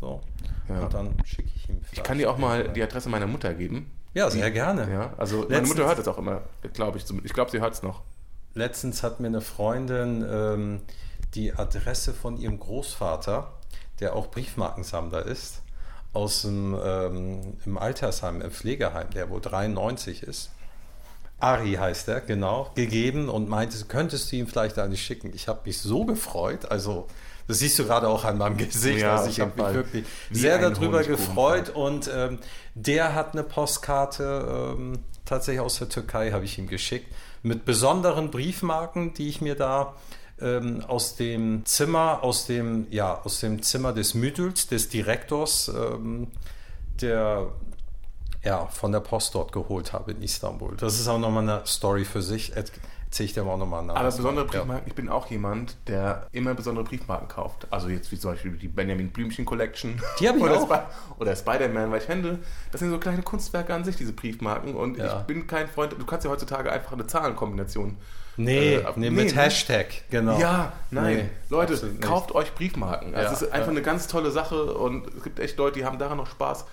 So. 0.00 0.20
Ja. 0.68 0.80
Und 0.80 0.94
dann 0.94 1.14
schicke 1.24 1.50
ich 1.54 1.68
ihm 1.68 1.80
Ich 1.92 2.02
kann 2.02 2.18
dir 2.18 2.30
auch 2.30 2.38
mal 2.38 2.68
die 2.68 2.82
Adresse 2.82 3.08
meiner 3.08 3.26
Mutter 3.26 3.54
geben. 3.54 3.90
Ja, 4.14 4.30
sehr 4.30 4.50
gerne. 4.50 4.90
Ja, 4.90 5.12
also 5.16 5.38
meine 5.38 5.48
Letztens- 5.50 5.68
Mutter 5.70 5.86
hört 5.86 5.98
es 5.98 6.08
auch 6.08 6.18
immer, 6.18 6.42
glaube 6.72 6.98
ich. 6.98 7.04
Ich 7.24 7.32
glaube, 7.32 7.50
sie 7.50 7.60
hört 7.60 7.74
es 7.74 7.82
noch. 7.82 8.02
Letztens 8.54 9.02
hat 9.02 9.20
mir 9.20 9.28
eine 9.28 9.40
Freundin 9.40 10.26
ähm, 10.28 10.80
die 11.34 11.52
Adresse 11.54 12.12
von 12.14 12.36
ihrem 12.36 12.58
Großvater, 12.58 13.52
der 14.00 14.16
auch 14.16 14.30
Briefmarkensammler 14.30 15.24
ist, 15.26 15.62
aus 16.12 16.42
dem 16.42 16.76
ähm, 16.82 17.56
im 17.64 17.78
Altersheim, 17.78 18.40
im 18.40 18.50
Pflegeheim, 18.50 19.10
der 19.10 19.30
wohl 19.30 19.40
93 19.40 20.22
ist. 20.22 20.50
Ari 21.40 21.74
heißt 21.74 22.08
er, 22.08 22.20
genau, 22.20 22.70
gegeben 22.74 23.28
und 23.28 23.48
meinte, 23.48 23.76
könntest 23.86 24.32
du 24.32 24.36
ihm 24.36 24.46
vielleicht 24.46 24.78
eine 24.78 24.96
schicken? 24.96 25.32
Ich 25.34 25.46
habe 25.46 25.60
mich 25.64 25.78
so 25.78 26.04
gefreut, 26.04 26.70
also 26.70 27.06
das 27.46 27.60
siehst 27.60 27.78
du 27.78 27.84
gerade 27.84 28.08
auch 28.08 28.24
an 28.24 28.38
meinem 28.38 28.56
Gesicht, 28.56 29.00
Ja, 29.00 29.16
also 29.16 29.30
ich 29.30 29.40
habe 29.40 29.52
mich 29.56 29.74
wirklich 29.74 30.04
sehr 30.30 30.58
darüber 30.58 31.02
gefreut 31.02 31.70
und 31.70 32.10
ähm, 32.14 32.38
der 32.74 33.14
hat 33.14 33.32
eine 33.32 33.42
Postkarte 33.42 34.74
ähm, 34.76 34.98
tatsächlich 35.24 35.60
aus 35.60 35.78
der 35.78 35.88
Türkei, 35.88 36.32
habe 36.32 36.44
ich 36.44 36.58
ihm 36.58 36.68
geschickt, 36.68 37.06
mit 37.42 37.64
besonderen 37.64 38.30
Briefmarken, 38.30 39.14
die 39.14 39.28
ich 39.28 39.40
mir 39.40 39.54
da 39.54 39.94
ähm, 40.40 40.84
aus 40.86 41.16
dem 41.16 41.64
Zimmer, 41.64 42.22
aus 42.22 42.46
dem, 42.46 42.86
ja, 42.90 43.20
aus 43.22 43.40
dem 43.40 43.62
Zimmer 43.62 43.92
des 43.92 44.14
Müdels, 44.14 44.66
des 44.66 44.88
Direktors, 44.88 45.68
ähm, 45.68 46.28
der 47.00 47.46
ja, 48.44 48.66
von 48.66 48.92
der 48.92 49.00
Post 49.00 49.34
dort 49.34 49.52
geholt 49.52 49.92
habe 49.92 50.12
in 50.12 50.22
Istanbul. 50.22 50.76
Das 50.76 50.98
ist 50.98 51.08
auch 51.08 51.18
nochmal 51.18 51.42
eine 51.42 51.66
Story 51.66 52.04
für 52.04 52.22
sich. 52.22 52.54
Erzähle 52.56 53.26
ich 53.26 53.32
dir 53.32 53.40
aber 53.40 53.52
auch 53.54 53.58
nochmal 53.58 53.82
nach. 53.84 53.96
Aber 53.96 54.10
besondere 54.10 54.44
Briefmarken, 54.46 54.86
ich 54.86 54.94
bin 54.94 55.08
auch 55.08 55.26
jemand, 55.28 55.76
der 55.86 56.26
immer 56.32 56.54
besondere 56.54 56.84
Briefmarken 56.84 57.26
kauft. 57.28 57.66
Also 57.70 57.88
jetzt 57.88 58.12
wie 58.12 58.18
zum 58.18 58.32
Beispiel 58.32 58.52
die 58.52 58.68
Benjamin 58.68 59.10
Blümchen 59.10 59.44
Collection. 59.44 60.00
Die 60.20 60.28
hab 60.28 60.36
ich 60.36 60.42
oder 60.44 60.56
auch. 60.58 60.66
Spi- 60.66 60.82
oder 61.18 61.34
Spider-Man, 61.34 61.90
weil 61.90 61.98
ich 61.98 62.04
finde, 62.04 62.38
das 62.70 62.80
sind 62.80 62.90
so 62.90 62.98
kleine 62.98 63.22
Kunstwerke 63.22 63.74
an 63.74 63.84
sich, 63.84 63.96
diese 63.96 64.12
Briefmarken. 64.12 64.74
Und 64.74 64.98
Ja. 64.98 65.20
ich 65.20 65.26
bin 65.26 65.46
kein 65.46 65.68
Freund, 65.68 65.92
du 65.98 66.04
kannst 66.06 66.24
ja 66.24 66.30
heutzutage 66.30 66.70
einfach 66.70 66.92
eine 66.92 67.06
Zahlenkombination. 67.06 67.96
Nee, 68.36 68.74
äh, 68.76 68.84
nee, 68.94 69.10
mit 69.10 69.26
nee, 69.26 69.32
ne? 69.32 69.36
Hashtag, 69.42 69.86
genau. 70.10 70.38
Ja, 70.38 70.72
nein. 70.92 71.16
Nee, 71.16 71.28
Leute, 71.48 71.76
kauft 72.00 72.32
euch 72.36 72.54
Briefmarken. 72.54 73.14
Also 73.16 73.26
Ja, 73.28 73.32
es 73.34 73.42
ist 73.42 73.52
einfach 73.52 73.66
ja. 73.66 73.72
eine 73.72 73.82
ganz 73.82 74.06
tolle 74.06 74.30
Sache 74.30 74.74
und 74.74 75.12
es 75.16 75.24
gibt 75.24 75.40
echt 75.40 75.56
Leute, 75.58 75.80
die 75.80 75.84
haben 75.84 75.98
daran 75.98 76.18
noch 76.18 76.28
Spaß. 76.28 76.64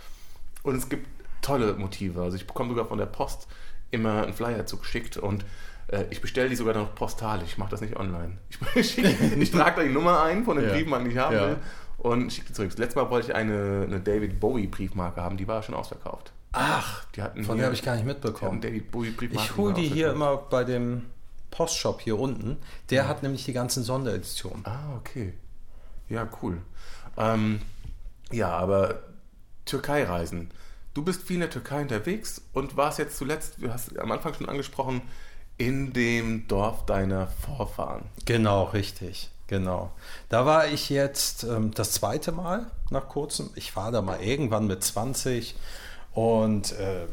Und 0.62 0.76
es 0.76 0.90
gibt 0.90 1.08
tolle 1.46 1.74
Motive. 1.74 2.22
Also 2.22 2.36
ich 2.38 2.48
bekomme 2.48 2.70
sogar 2.70 2.86
von 2.86 2.98
der 2.98 3.06
Post 3.06 3.48
immer 3.92 4.24
einen 4.24 4.34
Flyer 4.34 4.66
zugeschickt 4.66 5.18
und 5.18 5.46
äh, 5.88 6.06
ich 6.10 6.22
bestelle 6.22 6.50
die 6.50 6.56
sogar 6.56 6.74
dann 6.74 6.84
noch 6.84 6.96
postal. 6.96 7.42
Ich 7.44 7.58
mache 7.58 7.72
das 7.72 7.82
nicht 7.82 7.96
online. 7.98 8.38
Ich, 8.76 8.98
ich 8.98 9.52
trage 9.52 9.78
da 9.78 9.84
die 9.84 9.94
Nummer 9.94 10.24
ein 10.24 10.44
von 10.44 10.58
den 10.58 10.66
Ja. 10.68 10.74
Briefmarken, 10.74 11.06
die 11.08 11.12
ich 11.16 11.18
haben 11.22 11.36
Ja. 11.36 11.48
will 11.50 11.58
und 12.00 12.32
schicke 12.34 12.48
die 12.48 12.54
zurück. 12.54 12.70
Das 12.72 12.78
letzte 12.80 13.00
Mal 13.00 13.10
wollte 13.10 13.28
ich 13.30 13.36
eine, 13.36 13.84
eine 13.88 14.00
David 14.00 14.40
Bowie 14.40 14.68
Briefmarke 14.68 15.22
haben, 15.22 15.38
die 15.38 15.48
war 15.48 15.62
schon 15.64 15.76
ausverkauft. 15.76 16.32
Ach, 16.52 17.06
Die 17.16 17.22
hatten 17.22 17.44
von 17.44 17.58
der 17.58 17.66
habe 17.68 17.76
ich 17.76 17.84
gar 17.84 17.96
nicht 17.96 18.06
mitbekommen. 18.06 18.62
David 18.62 18.90
Bowie 18.92 19.12
Briefmarken. 19.12 19.46
Ich 19.52 19.58
hole 19.58 19.74
die 19.74 19.88
hier 19.88 20.12
immer 20.12 20.38
bei 20.38 20.64
dem 20.64 21.04
Postshop 21.52 22.02
hier 22.02 22.18
unten. 22.18 22.58
Der 22.90 23.08
hat 23.08 23.24
nämlich 23.24 23.46
die 23.46 23.54
ganzen 23.54 23.84
Sondereditionen. 23.84 24.66
Ah, 24.66 24.96
okay. 24.98 25.34
Ja, 26.10 26.28
cool. 26.42 26.58
Ähm, 27.18 27.62
ja, 28.32 28.50
aber 28.52 29.00
Türkei-Reisen. 29.66 30.50
Du 30.96 31.04
bist 31.04 31.24
viel 31.24 31.36
in 31.36 31.42
der 31.42 31.50
Türkei 31.50 31.82
unterwegs 31.82 32.42
und 32.54 32.78
warst 32.78 33.00
jetzt 33.00 33.18
zuletzt, 33.18 33.56
du 33.60 33.70
hast 33.72 34.00
am 34.00 34.14
Anfang 34.14 34.34
schon 34.34 34.48
angesprochen, 34.48 35.02
in 35.58 35.92
dem 35.92 36.48
Dorf 36.48 36.86
deiner 36.86 37.28
Vorfahren. 37.28 38.04
Genau, 38.24 38.64
richtig. 38.64 39.30
Genau. 39.48 39.92
Da 40.30 40.46
war 40.46 40.68
ich 40.68 40.90
jetzt 40.90 41.44
ähm, 41.44 41.72
das 41.74 41.92
zweite 41.92 42.32
Mal 42.32 42.68
nach 42.90 43.10
kurzem. 43.10 43.50
Ich 43.56 43.76
war 43.76 43.92
da 43.92 44.02
mal 44.02 44.22
irgendwann 44.22 44.68
mit 44.68 44.84
20 44.84 45.56
und 46.14 46.74
ähm, 46.80 47.10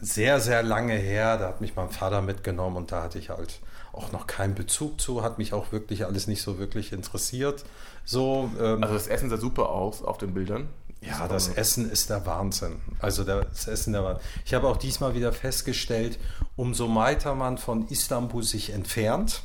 sehr, 0.00 0.40
sehr 0.40 0.64
lange 0.64 0.94
her. 0.94 1.38
Da 1.38 1.48
hat 1.48 1.60
mich 1.60 1.76
mein 1.76 1.88
Vater 1.88 2.20
mitgenommen 2.20 2.76
und 2.76 2.90
da 2.90 3.04
hatte 3.04 3.18
ich 3.20 3.30
halt 3.30 3.60
auch 3.92 4.10
noch 4.10 4.26
keinen 4.26 4.56
Bezug 4.56 5.00
zu, 5.00 5.22
hat 5.22 5.38
mich 5.38 5.52
auch 5.52 5.70
wirklich 5.70 6.04
alles 6.04 6.26
nicht 6.26 6.42
so 6.42 6.58
wirklich 6.58 6.92
interessiert. 6.92 7.64
So, 8.04 8.50
ähm, 8.58 8.82
Also 8.82 8.94
das 8.94 9.06
Essen 9.06 9.30
sah 9.30 9.36
super 9.36 9.68
aus 9.68 10.02
auf 10.02 10.18
den 10.18 10.34
Bildern. 10.34 10.68
Ja, 11.02 11.26
das 11.26 11.48
Essen 11.48 11.90
ist 11.90 12.10
der 12.10 12.24
Wahnsinn. 12.26 12.80
Also 13.00 13.24
das 13.24 13.66
Essen 13.66 13.92
der 13.92 14.04
Wahnsinn. 14.04 14.24
Ich 14.44 14.54
habe 14.54 14.68
auch 14.68 14.76
diesmal 14.76 15.14
wieder 15.14 15.32
festgestellt, 15.32 16.18
umso 16.54 16.94
weiter 16.94 17.34
man 17.34 17.58
von 17.58 17.88
Istanbul 17.88 18.42
sich 18.44 18.70
entfernt, 18.70 19.42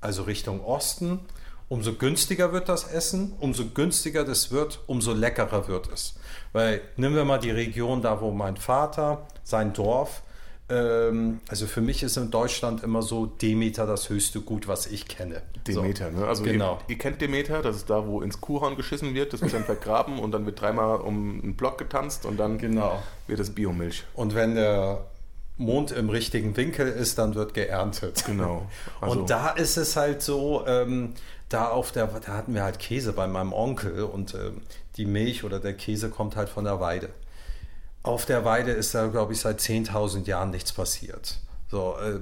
also 0.00 0.24
Richtung 0.24 0.64
Osten, 0.64 1.20
umso 1.68 1.94
günstiger 1.94 2.52
wird 2.52 2.68
das 2.68 2.84
Essen, 2.84 3.34
umso 3.38 3.66
günstiger 3.66 4.24
das 4.24 4.50
wird, 4.50 4.80
umso 4.88 5.12
leckerer 5.12 5.68
wird 5.68 5.88
es. 5.92 6.16
Weil 6.52 6.80
nehmen 6.96 7.14
wir 7.14 7.24
mal 7.24 7.38
die 7.38 7.52
Region 7.52 8.02
da, 8.02 8.20
wo 8.20 8.32
mein 8.32 8.56
Vater, 8.56 9.28
sein 9.44 9.72
Dorf, 9.72 10.22
ähm, 10.70 11.40
also 11.48 11.66
für 11.66 11.80
mich 11.80 12.02
ist 12.02 12.16
in 12.16 12.30
Deutschland 12.30 12.82
immer 12.82 13.02
so 13.02 13.26
Demeter 13.26 13.86
das 13.86 14.08
höchste 14.08 14.40
Gut, 14.40 14.68
was 14.68 14.86
ich 14.86 15.08
kenne. 15.08 15.42
Demeter, 15.66 16.12
so. 16.12 16.18
ne? 16.18 16.26
Also 16.26 16.44
genau. 16.44 16.78
ihr, 16.86 16.94
ihr, 16.94 16.98
kennt 16.98 17.20
Demeter, 17.20 17.60
das 17.62 17.76
ist 17.76 17.90
da, 17.90 18.06
wo 18.06 18.22
ins 18.22 18.40
Kuhhorn 18.40 18.76
geschissen 18.76 19.14
wird, 19.14 19.32
das 19.32 19.42
wird 19.42 19.52
dann 19.52 19.64
vergraben 19.64 20.18
und 20.18 20.32
dann 20.32 20.46
wird 20.46 20.60
dreimal 20.60 21.00
um 21.00 21.40
einen 21.42 21.56
Block 21.56 21.78
getanzt 21.78 22.24
und 22.24 22.38
dann 22.38 22.58
genau. 22.58 23.02
wird 23.26 23.40
das 23.40 23.50
Biomilch. 23.50 24.04
Und 24.14 24.34
wenn 24.34 24.54
der 24.54 25.04
Mond 25.56 25.90
im 25.92 26.08
richtigen 26.08 26.56
Winkel 26.56 26.88
ist, 26.88 27.18
dann 27.18 27.34
wird 27.34 27.54
geerntet. 27.54 28.24
Genau. 28.26 28.66
Also. 29.00 29.20
Und 29.20 29.30
da 29.30 29.50
ist 29.50 29.76
es 29.76 29.96
halt 29.96 30.22
so, 30.22 30.64
ähm, 30.66 31.14
da 31.48 31.68
auf 31.68 31.90
der, 31.90 32.06
da 32.06 32.34
hatten 32.34 32.54
wir 32.54 32.62
halt 32.62 32.78
Käse 32.78 33.12
bei 33.12 33.26
meinem 33.26 33.52
Onkel 33.52 34.04
und 34.04 34.34
ähm, 34.34 34.62
die 34.96 35.06
Milch 35.06 35.42
oder 35.42 35.58
der 35.58 35.74
Käse 35.74 36.10
kommt 36.10 36.36
halt 36.36 36.48
von 36.48 36.64
der 36.64 36.80
Weide. 36.80 37.10
Auf 38.02 38.24
der 38.24 38.44
Weide 38.44 38.72
ist 38.72 38.94
da, 38.94 39.08
glaube 39.08 39.32
ich, 39.32 39.40
seit 39.40 39.60
10.000 39.60 40.26
Jahren 40.26 40.50
nichts 40.50 40.72
passiert. 40.72 41.38
So, 41.68 41.96
äh, 41.98 42.20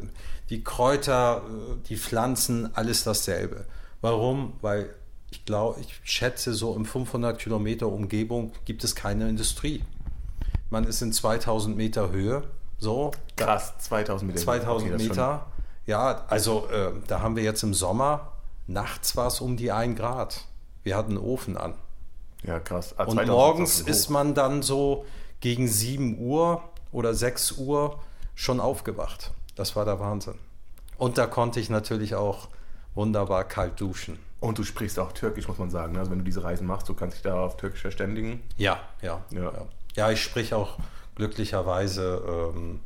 die 0.50 0.64
Kräuter, 0.64 1.42
äh, 1.46 1.88
die 1.88 1.96
Pflanzen, 1.96 2.74
alles 2.74 3.04
dasselbe. 3.04 3.64
Warum? 4.00 4.54
Weil 4.60 4.94
ich 5.30 5.44
glaube, 5.44 5.80
ich 5.80 6.00
schätze, 6.04 6.54
so 6.54 6.74
im 6.74 6.84
500 6.84 7.38
Kilometer 7.38 7.88
Umgebung 7.88 8.52
gibt 8.64 8.82
es 8.82 8.94
keine 8.94 9.28
Industrie. 9.28 9.84
Man 10.70 10.84
ist 10.84 11.02
in 11.02 11.12
2000 11.12 11.76
Meter 11.76 12.10
Höhe. 12.10 12.42
So. 12.78 13.12
Krass, 13.36 13.74
2000 13.78 14.28
Meter. 14.32 14.42
2000 14.42 14.94
okay, 14.94 15.08
Meter. 15.08 15.46
Ja, 15.86 16.24
also 16.28 16.68
äh, 16.68 16.92
da 17.06 17.20
haben 17.20 17.36
wir 17.36 17.42
jetzt 17.42 17.62
im 17.62 17.72
Sommer, 17.72 18.32
nachts 18.66 19.16
war 19.16 19.28
es 19.28 19.40
um 19.40 19.56
die 19.56 19.72
1 19.72 19.98
Grad. 19.98 20.44
Wir 20.82 20.96
hatten 20.96 21.12
einen 21.12 21.24
Ofen 21.24 21.56
an. 21.56 21.74
Ja, 22.42 22.60
krass. 22.60 22.94
Ah, 22.98 23.04
Und 23.04 23.26
morgens 23.26 23.80
ist 23.80 24.10
man 24.10 24.34
dann 24.34 24.62
so 24.62 25.04
gegen 25.40 25.68
7 25.68 26.18
Uhr 26.18 26.62
oder 26.92 27.14
6 27.14 27.52
Uhr 27.52 27.98
schon 28.34 28.60
aufgewacht. 28.60 29.32
Das 29.56 29.76
war 29.76 29.84
der 29.84 30.00
Wahnsinn. 30.00 30.34
Und 30.96 31.18
da 31.18 31.26
konnte 31.26 31.60
ich 31.60 31.70
natürlich 31.70 32.14
auch 32.14 32.48
wunderbar 32.94 33.44
kalt 33.44 33.80
duschen. 33.80 34.18
Und 34.40 34.58
du 34.58 34.64
sprichst 34.64 34.98
auch 34.98 35.12
Türkisch, 35.12 35.48
muss 35.48 35.58
man 35.58 35.70
sagen. 35.70 35.94
Ne? 35.94 36.00
Also 36.00 36.10
wenn 36.10 36.18
du 36.18 36.24
diese 36.24 36.44
Reisen 36.44 36.66
machst, 36.66 36.88
du 36.88 36.94
kannst 36.94 37.16
dich 37.16 37.22
da 37.22 37.40
auf 37.40 37.56
Türkisch 37.56 37.80
verständigen. 37.80 38.42
Ja, 38.56 38.80
ja. 39.02 39.22
Ja, 39.30 39.42
ja. 39.42 39.66
ja 39.96 40.10
ich 40.10 40.22
spreche 40.22 40.56
auch 40.56 40.78
glücklicherweise 41.16 42.52
ähm, 42.54 42.80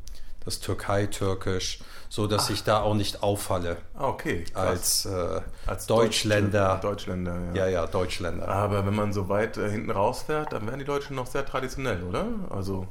das 0.44 0.60
Türkei-Türkisch, 0.60 1.80
so 2.08 2.26
dass 2.26 2.46
Ach. 2.46 2.50
ich 2.50 2.64
da 2.64 2.80
auch 2.82 2.94
nicht 2.94 3.22
auffalle. 3.22 3.78
Okay. 3.98 4.44
Als, 4.54 5.06
äh, 5.06 5.40
als 5.66 5.86
Deutschländer. 5.86 6.78
Deutschländer, 6.82 7.38
ja. 7.54 7.64
Ja, 7.64 7.68
ja, 7.68 7.86
Deutschländer. 7.86 8.48
Aber 8.48 8.84
wenn 8.86 8.94
man 8.94 9.12
so 9.12 9.28
weit 9.28 9.56
äh, 9.56 9.70
hinten 9.70 9.90
rausfährt, 9.90 10.52
dann 10.52 10.66
werden 10.66 10.78
die 10.78 10.84
Deutschen 10.84 11.16
noch 11.16 11.26
sehr 11.26 11.46
traditionell, 11.46 12.02
oder? 12.02 12.26
Also, 12.50 12.86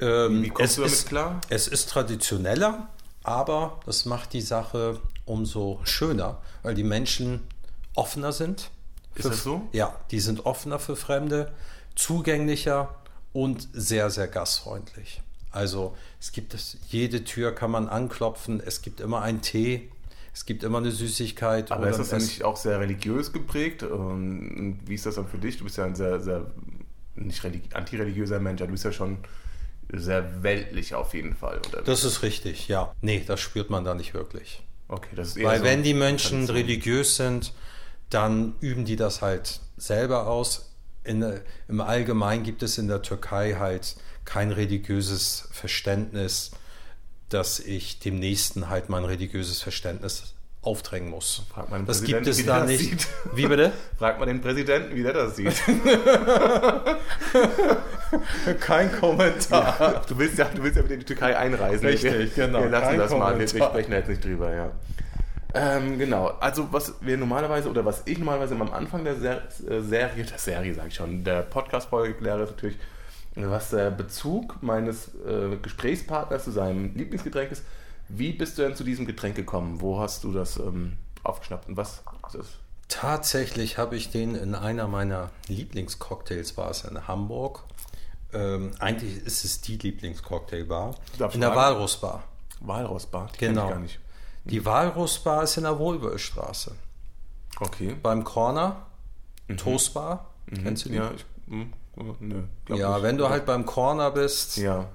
ähm, 0.00 0.42
wie 0.42 0.48
kommst 0.50 0.78
du 0.78 0.82
damit 0.82 0.94
ist, 0.94 1.08
klar? 1.08 1.40
Es 1.48 1.68
ist 1.68 1.90
traditioneller, 1.90 2.88
aber 3.22 3.80
das 3.86 4.04
macht 4.04 4.32
die 4.32 4.40
Sache 4.40 5.00
umso 5.24 5.80
schöner, 5.84 6.38
weil 6.62 6.74
die 6.74 6.84
Menschen 6.84 7.46
offener 7.94 8.32
sind. 8.32 8.70
Ist 9.14 9.26
das 9.26 9.42
so? 9.42 9.68
Ja, 9.72 9.94
die 10.10 10.20
sind 10.20 10.46
offener 10.46 10.78
für 10.78 10.96
Fremde, 10.96 11.52
zugänglicher 11.94 12.94
und 13.32 13.68
sehr, 13.72 14.10
sehr 14.10 14.28
gastfreundlich. 14.28 15.22
Also 15.52 15.96
es 16.20 16.32
gibt 16.32 16.56
jede 16.88 17.24
Tür 17.24 17.54
kann 17.54 17.70
man 17.70 17.88
anklopfen, 17.88 18.60
es 18.64 18.82
gibt 18.82 19.00
immer 19.00 19.22
einen 19.22 19.42
Tee, 19.42 19.90
es 20.34 20.46
gibt 20.46 20.62
immer 20.62 20.78
eine 20.78 20.90
Süßigkeit. 20.90 21.70
Aber 21.70 21.88
ist 21.88 21.98
das 21.98 22.08
dann 22.08 22.22
nicht 22.22 22.42
auch 22.42 22.56
sehr 22.56 22.80
religiös 22.80 23.32
geprägt? 23.32 23.82
Und 23.82 24.80
wie 24.86 24.94
ist 24.94 25.06
das 25.06 25.16
dann 25.16 25.28
für 25.28 25.38
dich? 25.38 25.58
Du 25.58 25.64
bist 25.64 25.76
ja 25.76 25.84
ein 25.84 25.94
sehr, 25.94 26.20
sehr 26.20 26.50
nicht 27.14 27.44
antireligiöser 27.74 28.40
Mensch, 28.40 28.60
du 28.60 28.66
bist 28.66 28.84
ja 28.84 28.92
schon 28.92 29.18
sehr 29.92 30.42
weltlich 30.42 30.94
auf 30.94 31.12
jeden 31.12 31.34
Fall. 31.34 31.56
Unterwegs. 31.56 31.84
Das 31.84 32.04
ist 32.04 32.22
richtig, 32.22 32.68
ja. 32.68 32.94
Nee, 33.02 33.22
das 33.26 33.40
spürt 33.40 33.68
man 33.68 33.84
da 33.84 33.94
nicht 33.94 34.14
wirklich. 34.14 34.62
Okay, 34.88 35.14
das 35.14 35.28
ist 35.28 35.36
eher 35.36 35.48
Weil 35.48 35.58
so 35.58 35.64
wenn 35.64 35.82
die 35.82 35.94
Menschen 35.94 36.48
religiös 36.48 37.16
sind, 37.16 37.52
dann 38.08 38.54
üben 38.60 38.84
die 38.84 38.96
das 38.96 39.20
halt 39.20 39.60
selber 39.76 40.26
aus. 40.26 40.70
In, 41.04 41.24
Im 41.68 41.80
Allgemeinen 41.80 42.42
gibt 42.42 42.62
es 42.62 42.78
in 42.78 42.88
der 42.88 43.02
Türkei 43.02 43.56
halt 43.58 43.96
kein 44.24 44.52
religiöses 44.52 45.48
Verständnis, 45.52 46.52
dass 47.28 47.60
ich 47.60 47.98
dem 47.98 48.18
Nächsten 48.18 48.68
halt 48.68 48.88
mein 48.88 49.04
religiöses 49.04 49.62
Verständnis 49.62 50.34
aufdrängen 50.62 51.10
muss. 51.10 51.42
Fragt 51.52 51.70
man 51.70 51.80
den 51.80 51.86
das 51.86 52.04
gibt 52.04 52.26
es 52.26 52.46
da 52.46 52.64
nicht. 52.64 52.80
Sieht. 52.80 53.08
Wie 53.34 53.46
bitte? 53.46 53.72
Fragt 53.98 54.20
man 54.20 54.28
den 54.28 54.40
Präsidenten, 54.40 54.94
wie 54.94 55.02
der 55.02 55.12
das 55.12 55.34
sieht. 55.34 55.54
Kein 58.60 58.92
Kommentar. 58.92 59.76
Ja, 59.80 60.02
du, 60.06 60.18
willst 60.18 60.38
ja, 60.38 60.44
du 60.44 60.62
willst 60.62 60.76
ja 60.76 60.82
mit 60.82 60.92
in 60.92 61.00
die 61.00 61.06
Türkei 61.06 61.36
einreisen. 61.36 61.84
Richtig, 61.86 62.36
wir, 62.36 62.46
genau. 62.46 62.62
Wir 62.62 62.68
lassen 62.68 62.90
Kein 62.90 62.98
das 62.98 63.08
Kommentar. 63.08 63.32
mal, 63.32 63.40
wir, 63.40 63.52
wir 63.52 63.64
sprechen 63.64 63.90
da 63.90 63.96
jetzt 63.96 64.08
nicht 64.08 64.24
drüber, 64.24 64.54
ja. 64.54 64.70
Ähm, 65.54 65.98
genau, 65.98 66.28
also 66.40 66.68
was 66.70 66.94
wir 67.02 67.18
normalerweise 67.18 67.68
oder 67.68 67.84
was 67.84 68.02
ich 68.06 68.18
normalerweise 68.18 68.54
am 68.54 68.72
Anfang 68.72 69.04
der 69.04 69.16
Ser 69.16 69.42
äh, 69.68 69.80
Serie, 69.80 70.24
der 70.24 70.38
Serie 70.38 70.72
sage 70.74 70.88
ich 70.88 70.94
schon, 70.94 71.24
der 71.24 71.42
Podcast-Folge 71.42 72.14
kläre, 72.14 72.44
ist 72.44 72.52
natürlich, 72.52 72.78
was 73.34 73.70
der 73.70 73.90
Bezug 73.90 74.62
meines 74.62 75.14
äh, 75.26 75.56
Gesprächspartners 75.60 76.44
zu 76.44 76.50
seinem 76.50 76.94
Lieblingsgetränk 76.94 77.52
ist. 77.52 77.64
Wie 78.08 78.32
bist 78.32 78.58
du 78.58 78.62
denn 78.62 78.76
zu 78.76 78.84
diesem 78.84 79.06
Getränk 79.06 79.36
gekommen? 79.36 79.80
Wo 79.80 79.98
hast 79.98 80.24
du 80.24 80.32
das 80.32 80.58
ähm, 80.58 80.94
aufgeschnappt 81.22 81.68
und 81.68 81.76
was 81.76 82.02
ist 82.26 82.34
das? 82.34 82.46
Tatsächlich 82.88 83.78
habe 83.78 83.96
ich 83.96 84.10
den 84.10 84.34
in 84.34 84.54
einer 84.54 84.86
meiner 84.86 85.30
Lieblingscocktails, 85.48 86.58
war 86.58 86.70
es 86.70 86.84
in 86.84 87.08
Hamburg. 87.08 87.64
Ähm, 88.34 88.72
eigentlich 88.80 89.24
ist 89.24 89.44
es 89.44 89.62
die 89.62 89.78
Lieblingscocktailbar. 89.78 90.94
In 91.32 91.40
der 91.40 91.56
Walrusbar. 91.56 92.24
Walrusbar? 92.60 93.30
Die 93.34 93.38
genau. 93.38 93.70
gar 93.70 93.78
nicht. 93.78 93.98
Die 94.44 94.64
Walrusbar 94.64 95.44
ist 95.44 95.56
in 95.56 95.62
der 95.62 95.78
Wohlwürstraße. 95.78 96.74
Okay. 97.60 97.96
Beim 98.02 98.24
Corner, 98.24 98.86
mhm. 99.48 99.56
Toastbar. 99.56 100.30
Mhm. 100.46 100.62
Kennst 100.62 100.84
du 100.84 100.88
die? 100.90 100.96
Ja, 100.96 101.12
ich, 101.14 101.24
hm, 101.96 102.16
nö, 102.20 102.42
ja 102.68 102.94
nicht. 102.94 103.02
wenn 103.02 103.18
du 103.18 103.28
halt 103.28 103.46
beim 103.46 103.66
Corner 103.66 104.10
bist, 104.10 104.56
ja. 104.56 104.86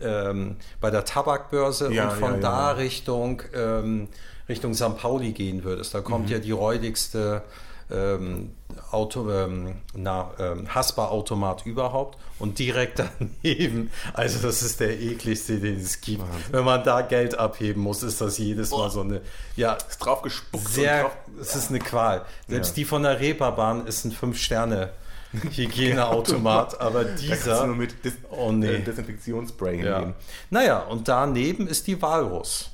ähm, 0.00 0.56
bei 0.80 0.90
der 0.90 1.04
Tabakbörse 1.04 1.92
ja, 1.92 2.10
und 2.10 2.18
von 2.18 2.34
ja, 2.34 2.40
da 2.40 2.70
Richtung, 2.72 3.42
ähm, 3.54 4.08
Richtung 4.48 4.74
St. 4.74 4.96
Pauli 4.96 5.32
gehen 5.32 5.64
würdest, 5.64 5.94
da 5.94 6.00
kommt 6.00 6.26
mhm. 6.26 6.32
ja 6.32 6.38
die 6.38 6.52
räudigste 6.52 7.42
ähm, 7.90 8.52
Auto, 8.90 9.30
ähm, 9.30 9.76
na, 9.94 10.30
ähm, 10.38 10.74
Haspa-Automat 10.74 11.66
überhaupt 11.66 12.18
und 12.38 12.58
direkt 12.58 13.00
daneben, 13.42 13.90
also 14.12 14.44
das 14.46 14.62
ist 14.62 14.80
der 14.80 15.00
ekligste, 15.00 15.58
den 15.58 15.80
es 15.80 16.00
gibt. 16.00 16.22
Wahnsinn. 16.22 16.52
Wenn 16.52 16.64
man 16.64 16.84
da 16.84 17.02
Geld 17.02 17.38
abheben 17.38 17.82
muss, 17.82 18.02
ist 18.02 18.20
das 18.20 18.38
jedes 18.38 18.70
Mal 18.70 18.90
so 18.90 19.02
eine, 19.02 19.20
ja, 19.56 19.74
ist 19.74 19.98
drauf 19.98 20.22
gespuckt. 20.22 20.68
Sehr, 20.68 21.02
drauf, 21.02 21.16
es 21.40 21.54
ist 21.54 21.70
eine 21.70 21.78
Qual. 21.78 22.24
Selbst 22.48 22.76
die 22.76 22.84
von 22.84 23.02
der 23.02 23.20
Reeperbahn 23.20 23.86
ist 23.86 24.04
ein 24.04 24.12
5-Sterne- 24.12 24.90
Hygieneautomat, 25.56 26.80
aber 26.80 27.04
dieser. 27.04 27.66
Mit 27.66 28.04
Dis 28.04 28.14
oh, 28.30 28.52
nee. 28.52 28.66
Äh, 28.66 28.82
Desinfektionsspray 28.82 29.84
ja. 29.84 30.14
Naja, 30.50 30.80
und 30.80 31.08
daneben 31.08 31.66
ist 31.66 31.86
die 31.86 32.00
Walrus. 32.00 32.70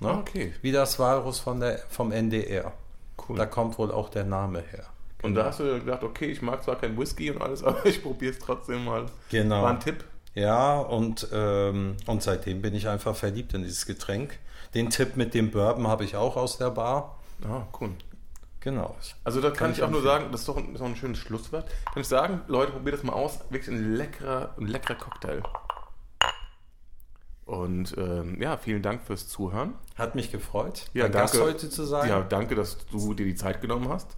Ne? 0.00 0.08
Ah, 0.08 0.18
okay. 0.18 0.52
Wie 0.62 0.72
das 0.72 0.98
Walrus 0.98 1.40
von 1.40 1.60
der, 1.60 1.80
vom 1.88 2.12
NDR. 2.12 2.72
Cool. 3.28 3.36
Da 3.36 3.46
kommt 3.46 3.78
wohl 3.78 3.90
auch 3.90 4.08
der 4.08 4.24
Name 4.24 4.62
her. 4.70 4.86
Und 5.22 5.34
da 5.34 5.46
hast 5.46 5.60
du 5.60 5.80
gedacht, 5.80 6.04
okay, 6.04 6.26
ich 6.26 6.42
mag 6.42 6.62
zwar 6.62 6.76
kein 6.76 6.96
Whisky 6.98 7.30
und 7.30 7.40
alles, 7.40 7.64
aber 7.64 7.84
ich 7.86 8.02
probiere 8.02 8.32
es 8.32 8.38
trotzdem 8.38 8.84
mal. 8.84 9.06
Genau. 9.30 9.62
War 9.62 9.70
ein 9.70 9.80
Tipp. 9.80 10.04
Ja, 10.34 10.78
und, 10.78 11.28
ähm, 11.32 11.96
und 12.06 12.22
seitdem 12.22 12.60
bin 12.60 12.74
ich 12.74 12.88
einfach 12.88 13.16
verliebt 13.16 13.54
in 13.54 13.62
dieses 13.62 13.86
Getränk. 13.86 14.38
Den 14.74 14.90
Tipp 14.90 15.16
mit 15.16 15.32
dem 15.32 15.50
Bourbon 15.50 15.86
habe 15.88 16.04
ich 16.04 16.16
auch 16.16 16.36
aus 16.36 16.58
der 16.58 16.70
Bar. 16.70 17.18
Ah, 17.48 17.62
cool. 17.80 17.90
Genau. 18.66 18.96
Also 19.22 19.40
da 19.40 19.50
kann, 19.50 19.58
kann 19.58 19.72
ich 19.74 19.82
auch 19.84 19.90
nur 19.90 20.02
sagen, 20.02 20.32
das 20.32 20.40
ist 20.40 20.48
doch 20.48 20.56
ein, 20.56 20.72
ist 20.72 20.80
doch 20.80 20.86
ein 20.86 20.96
schönes 20.96 21.20
Schlusswort. 21.20 21.68
Kann 21.84 22.00
ich 22.00 22.08
sagen, 22.08 22.40
Leute, 22.48 22.72
probiert 22.72 22.96
das 22.96 23.04
mal 23.04 23.12
aus. 23.12 23.38
Wirklich 23.48 23.72
ein 23.72 23.94
leckerer, 23.94 24.56
ein 24.58 24.66
leckerer 24.66 24.96
Cocktail. 24.96 25.40
Und 27.44 27.96
ähm, 27.96 28.42
ja, 28.42 28.56
vielen 28.56 28.82
Dank 28.82 29.04
fürs 29.04 29.28
Zuhören. 29.28 29.74
Hat 29.94 30.16
mich 30.16 30.32
gefreut, 30.32 30.86
ja, 30.94 31.04
danke, 31.04 31.18
Gast 31.18 31.40
heute 31.40 31.70
zu 31.70 31.84
sein. 31.84 32.08
Ja, 32.08 32.22
danke, 32.22 32.56
dass 32.56 32.84
du 32.88 33.14
dir 33.14 33.24
die 33.24 33.36
Zeit 33.36 33.60
genommen 33.60 33.88
hast. 33.88 34.16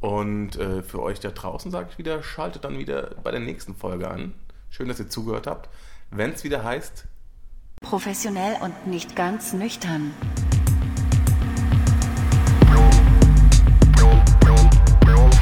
Und 0.00 0.56
äh, 0.56 0.82
für 0.82 1.00
euch 1.00 1.20
da 1.20 1.30
draußen 1.30 1.70
sage 1.70 1.90
ich 1.92 1.96
wieder, 1.96 2.20
schaltet 2.20 2.64
dann 2.64 2.76
wieder 2.76 3.14
bei 3.22 3.30
der 3.30 3.38
nächsten 3.38 3.76
Folge 3.76 4.10
an. 4.10 4.34
Schön, 4.70 4.88
dass 4.88 4.98
ihr 4.98 5.08
zugehört 5.08 5.46
habt. 5.46 5.68
Wenn 6.10 6.32
es 6.32 6.42
wieder 6.42 6.64
heißt... 6.64 7.06
Professionell 7.80 8.56
und 8.60 8.88
nicht 8.88 9.14
ganz 9.14 9.52
nüchtern. 9.52 10.12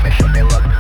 Professionell 0.03 0.72